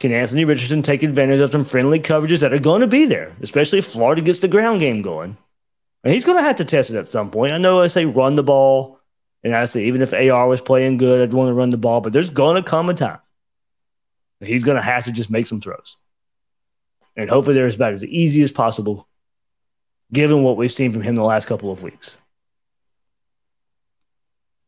[0.00, 3.34] Can Anthony Richardson take advantage of some friendly coverages that are going to be there,
[3.40, 5.36] especially if Florida gets the ground game going?
[6.04, 7.52] And he's going to have to test it at some point.
[7.52, 9.00] I know I say run the ball,
[9.42, 12.00] and I say even if AR was playing good, I'd want to run the ball,
[12.00, 13.18] but there's going to come a time
[14.40, 15.96] he's going to have to just make some throws.
[17.16, 19.08] And hopefully they're about as easy as possible,
[20.12, 22.18] given what we've seen from him the last couple of weeks.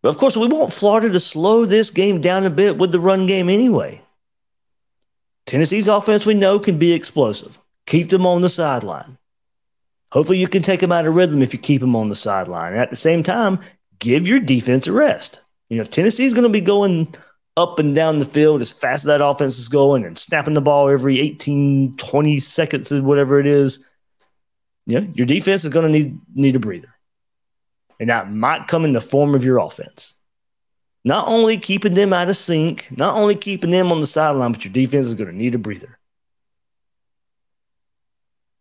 [0.03, 3.01] But of course, we want Florida to slow this game down a bit with the
[3.01, 4.03] run game anyway.
[5.47, 7.59] Tennessee's offense, we know, can be explosive.
[7.87, 9.19] Keep them on the sideline.
[10.13, 12.73] Hopefully, you can take them out of rhythm if you keep them on the sideline.
[12.73, 13.59] And at the same time,
[13.99, 15.41] give your defense a rest.
[15.69, 17.15] You know, if Tennessee's going to be going
[17.57, 20.61] up and down the field as fast as that offense is going and snapping the
[20.61, 23.85] ball every 18, 20 seconds, or whatever it is,
[24.87, 26.95] yeah, your defense is going to need, need a breather.
[28.01, 30.15] And that might come in the form of your offense.
[31.05, 34.65] Not only keeping them out of sync, not only keeping them on the sideline, but
[34.65, 35.99] your defense is going to need a breather.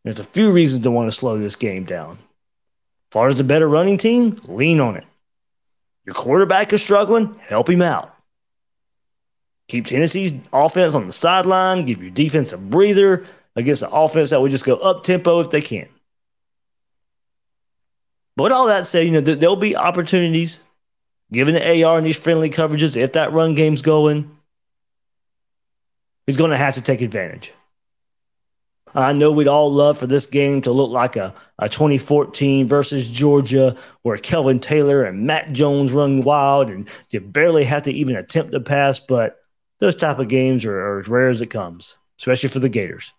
[0.03, 2.17] There's a few reasons to want to slow this game down.
[3.11, 5.03] Florida's a better running team, lean on it.
[6.05, 8.15] Your quarterback is struggling, help him out.
[9.67, 13.25] Keep Tennessee's offense on the sideline, give your defense a breather
[13.57, 15.89] against an offense that would just go up tempo if they can.
[18.37, 20.59] But all that said, you know, th- there'll be opportunities
[21.33, 22.95] given the AR and these friendly coverages.
[22.95, 24.37] If that run game's going,
[26.27, 27.51] he's going to have to take advantage.
[28.93, 33.09] I know we'd all love for this game to look like a, a 2014 versus
[33.09, 38.15] Georgia, where Kelvin Taylor and Matt Jones run wild and you barely have to even
[38.15, 38.99] attempt to pass.
[38.99, 39.39] But
[39.79, 43.13] those type of games are, are as rare as it comes, especially for the Gators.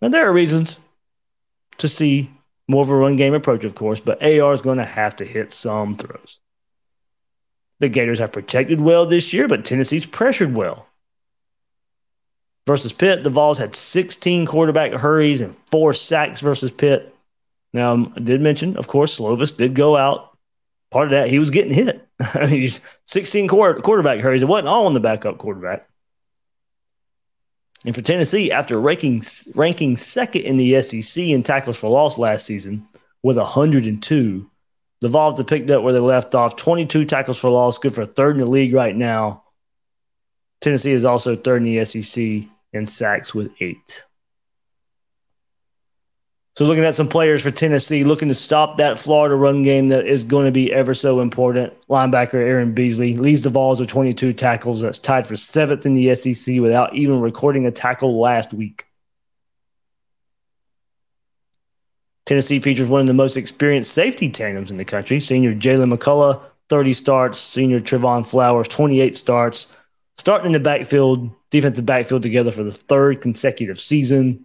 [0.00, 0.78] And there are reasons
[1.78, 2.30] to see
[2.68, 5.24] more of a run game approach, of course, but AR is going to have to
[5.24, 6.38] hit some throws.
[7.80, 10.86] The Gators have protected well this year, but Tennessee's pressured well.
[12.66, 17.14] Versus Pitt, the Vols had 16 quarterback hurries and four sacks versus Pitt.
[17.72, 20.36] Now, um, I did mention, of course, Slovis did go out.
[20.90, 22.06] Part of that, he was getting hit.
[23.06, 24.42] 16 quarterback hurries.
[24.42, 25.88] It wasn't all on the backup quarterback.
[27.88, 29.22] And for Tennessee, after ranking,
[29.54, 32.86] ranking second in the SEC in tackles for loss last season
[33.22, 34.50] with 102,
[35.00, 38.04] the Vols have picked up where they left off 22 tackles for loss, good for
[38.04, 39.42] third in the league right now.
[40.60, 44.04] Tennessee is also third in the SEC in sacks with eight.
[46.58, 50.08] So, looking at some players for Tennessee, looking to stop that Florida run game that
[50.08, 51.72] is going to be ever so important.
[51.86, 54.80] Linebacker Aaron Beasley leads the Vols with 22 tackles.
[54.80, 58.86] That's tied for seventh in the SEC without even recording a tackle last week.
[62.26, 65.20] Tennessee features one of the most experienced safety tandems in the country.
[65.20, 67.38] Senior Jaylen McCollough, 30 starts.
[67.38, 69.68] Senior Trevon Flowers, 28 starts.
[70.16, 74.44] Starting in the backfield, defensive backfield together for the third consecutive season.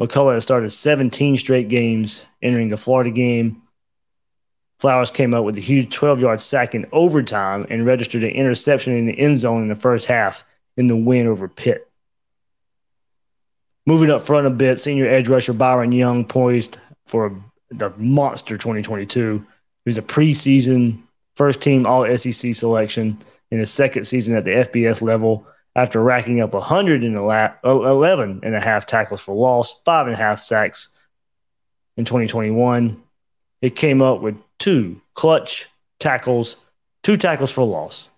[0.00, 3.62] McCollough has started 17 straight games entering the Florida game.
[4.78, 8.92] Flowers came up with a huge 12 yard sack in overtime and registered an interception
[8.94, 10.44] in the end zone in the first half
[10.76, 11.88] in the win over Pitt.
[13.86, 16.76] Moving up front a bit, senior edge rusher Byron Young poised
[17.06, 19.38] for the monster 2022.
[19.38, 19.44] He
[19.88, 21.02] was a preseason
[21.36, 26.40] first team All SEC selection in his second season at the FBS level after racking
[26.40, 30.88] up 111 and a half tackles for loss, five and a half sacks
[31.98, 33.00] in 2021.
[33.60, 35.68] It came up with two clutch
[35.98, 36.56] tackles,
[37.02, 38.08] two tackles for loss.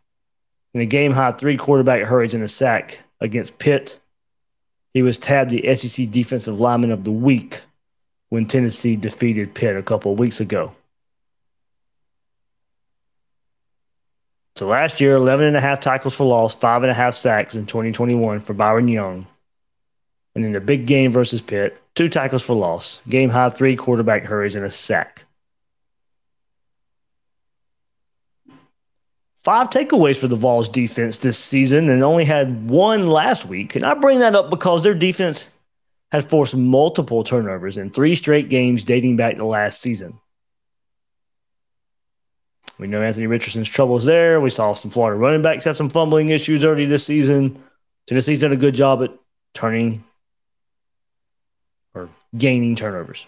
[0.73, 3.99] In a game high three quarterback hurries in a sack against Pitt.
[4.95, 7.63] He was tabbed the SEC Defensive Lineman of the Week
[8.29, 10.75] when Tennessee defeated Pitt a couple weeks ago.
[14.59, 17.55] So last year, 11 and a half tackles for loss, five and a half sacks
[17.55, 19.29] in 2021 for Byron Young.
[20.35, 24.25] And in the big game versus Pitt, two tackles for loss, game high three quarterback
[24.25, 25.27] hurries, and a sack.
[29.45, 33.77] Five takeaways for the Vols defense this season and only had one last week.
[33.77, 35.49] And I bring that up because their defense
[36.11, 40.19] had forced multiple turnovers in three straight games dating back to last season.
[42.79, 44.41] We know Anthony Richardson's troubles there.
[44.41, 47.63] We saw some Florida running backs have some fumbling issues early this season.
[48.07, 49.13] Tennessee's done a good job at
[49.53, 50.05] turning
[51.93, 53.27] or gaining turnovers.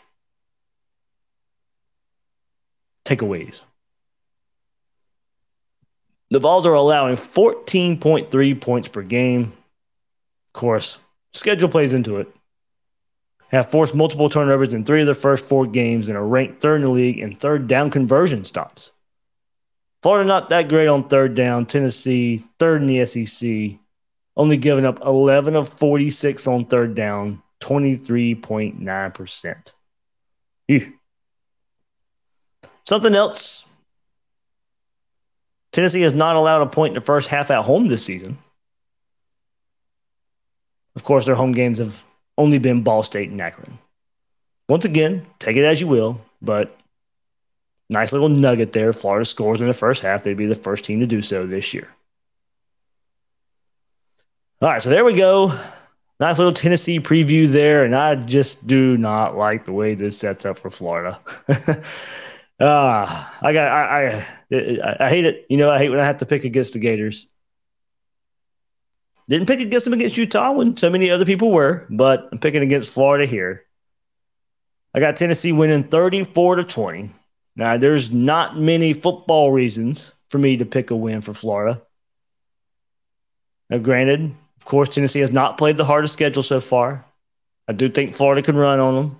[3.04, 3.62] Takeaways.
[6.30, 9.52] The Vols are allowing 14.3 points per game.
[10.54, 10.98] Of course,
[11.32, 12.28] schedule plays into it.
[13.48, 16.76] Have forced multiple turnovers in three of their first four games and are ranked third
[16.76, 18.92] in the league in third down conversion stops.
[20.02, 21.66] Florida not that great on third down.
[21.66, 23.78] Tennessee third in the SEC,
[24.36, 29.72] only giving up 11 of 46 on third down, 23.9%.
[32.84, 33.64] Something else
[35.72, 38.38] Tennessee has not allowed a point in the first half at home this season.
[40.96, 42.02] Of course, their home games have
[42.36, 43.78] only been Ball State and Akron.
[44.68, 46.76] Once again, take it as you will, but
[47.90, 48.92] nice little nugget there.
[48.92, 50.22] Florida scores in the first half.
[50.22, 51.88] They'd be the first team to do so this year.
[54.62, 55.58] All right, so there we go.
[56.18, 60.44] Nice little Tennessee preview there, and I just do not like the way this sets
[60.44, 61.20] up for Florida.
[62.62, 65.46] Ah, uh, I got I, I I hate it.
[65.48, 67.26] You know, I hate when I have to pick against the Gators.
[69.30, 72.62] Didn't pick against them against Utah when so many other people were, but I'm picking
[72.62, 73.64] against Florida here.
[74.92, 77.14] I got Tennessee winning 34 to 20.
[77.56, 81.82] Now, there's not many football reasons for me to pick a win for Florida.
[83.68, 87.04] Now, granted, of course, Tennessee has not played the hardest schedule so far.
[87.68, 89.16] I do think Florida can run on them.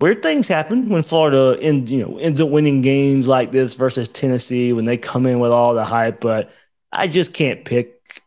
[0.00, 4.72] weird things happen when Florida you know ends up winning games like this versus Tennessee
[4.72, 6.20] when they come in with all the hype.
[6.20, 6.50] But
[6.92, 8.22] I just can't pick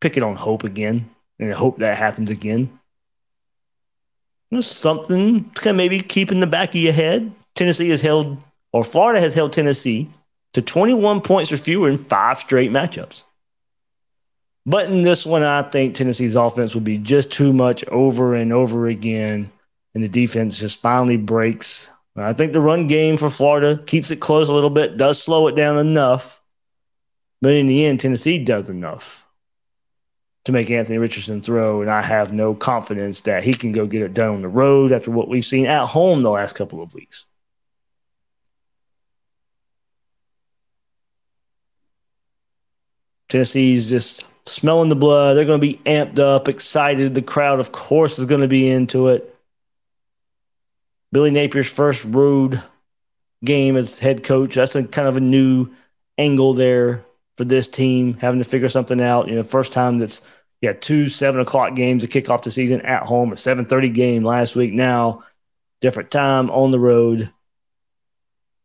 [0.00, 2.78] pick it on hope again and hope that happens again.
[4.60, 7.32] Something to maybe keep in the back of your head.
[7.54, 8.42] Tennessee has held,
[8.72, 10.08] or Florida has held Tennessee
[10.54, 13.24] to 21 points or fewer in five straight matchups.
[14.64, 18.52] But in this one, I think Tennessee's offense will be just too much over and
[18.52, 19.50] over again
[19.96, 21.88] and the defense just finally breaks.
[22.14, 25.46] I think the run game for Florida keeps it close a little bit, does slow
[25.48, 26.42] it down enough.
[27.40, 29.25] But in the end, Tennessee does enough
[30.46, 31.82] to make Anthony Richardson throw.
[31.82, 34.92] And I have no confidence that he can go get it done on the road
[34.92, 37.24] after what we've seen at home the last couple of weeks.
[43.28, 45.36] Tennessee's just smelling the blood.
[45.36, 47.16] They're going to be amped up, excited.
[47.16, 49.34] The crowd, of course, is going to be into it.
[51.10, 52.62] Billy Napier's first road
[53.44, 54.54] game as head coach.
[54.54, 55.70] That's a kind of a new
[56.16, 57.04] angle there
[57.36, 59.28] for this team, having to figure something out.
[59.28, 60.22] You know, first time that's
[60.60, 63.90] yeah, two seven o'clock games to kick off the season at home, a seven thirty
[63.90, 64.72] game last week.
[64.72, 65.22] Now,
[65.80, 67.30] different time on the road.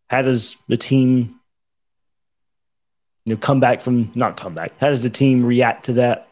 [0.10, 1.40] How does the team
[3.26, 4.74] you know come back from not come back?
[4.80, 6.30] How does the team react to that?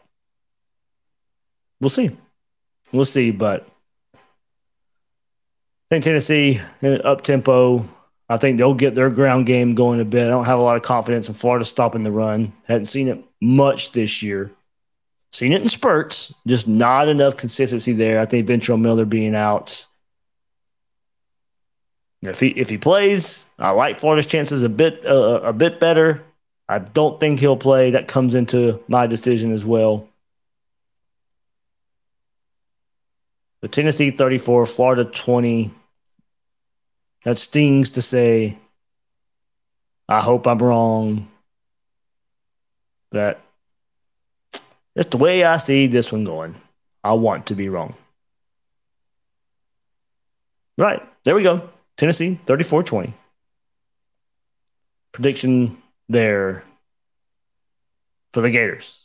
[1.80, 2.16] We'll see.
[2.92, 3.66] We'll see, but
[4.14, 4.18] I
[5.90, 7.88] think Tennessee uh, up tempo.
[8.30, 10.26] I think they'll get their ground game going a bit.
[10.26, 12.52] I don't have a lot of confidence in Florida stopping the run.
[12.62, 14.52] Hadn't seen it much this year.
[15.32, 18.20] Seen it in spurts, just not enough consistency there.
[18.20, 19.84] I think Ventrell Miller being out.
[22.22, 26.22] If he if he plays, I like Florida's chances a bit uh, a bit better.
[26.68, 27.90] I don't think he'll play.
[27.90, 30.08] That comes into my decision as well.
[33.60, 35.74] The Tennessee 34, Florida 20.
[37.24, 38.58] That stings to say.
[40.08, 41.28] I hope I'm wrong.
[43.10, 43.40] But
[44.94, 46.56] that's the way I see this one going.
[47.04, 47.94] I want to be wrong.
[50.76, 51.02] Right.
[51.24, 51.68] There we go.
[51.96, 53.14] Tennessee 34 20.
[55.12, 55.76] Prediction
[56.08, 56.64] there
[58.32, 58.98] for the Gators.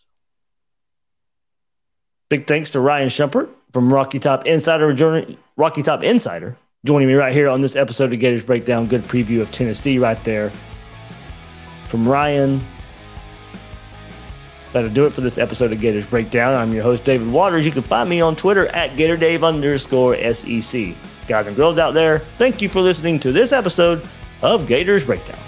[2.30, 7.34] Big thanks to Ryan Shumpert from Rocky Top Insider, Rocky Top Insider joining me right
[7.34, 8.86] here on this episode of Gators Breakdown.
[8.86, 10.52] Good preview of Tennessee right there.
[11.88, 12.66] from Ryan.
[14.72, 16.54] That'll do it for this episode of Gators Breakdown.
[16.54, 17.66] I'm your host, David Waters.
[17.66, 20.94] You can find me on Twitter at GatorDave underscore SEC.
[21.28, 24.08] Guys and girls out there, thank you for listening to this episode
[24.42, 25.40] of Gators Breakdown.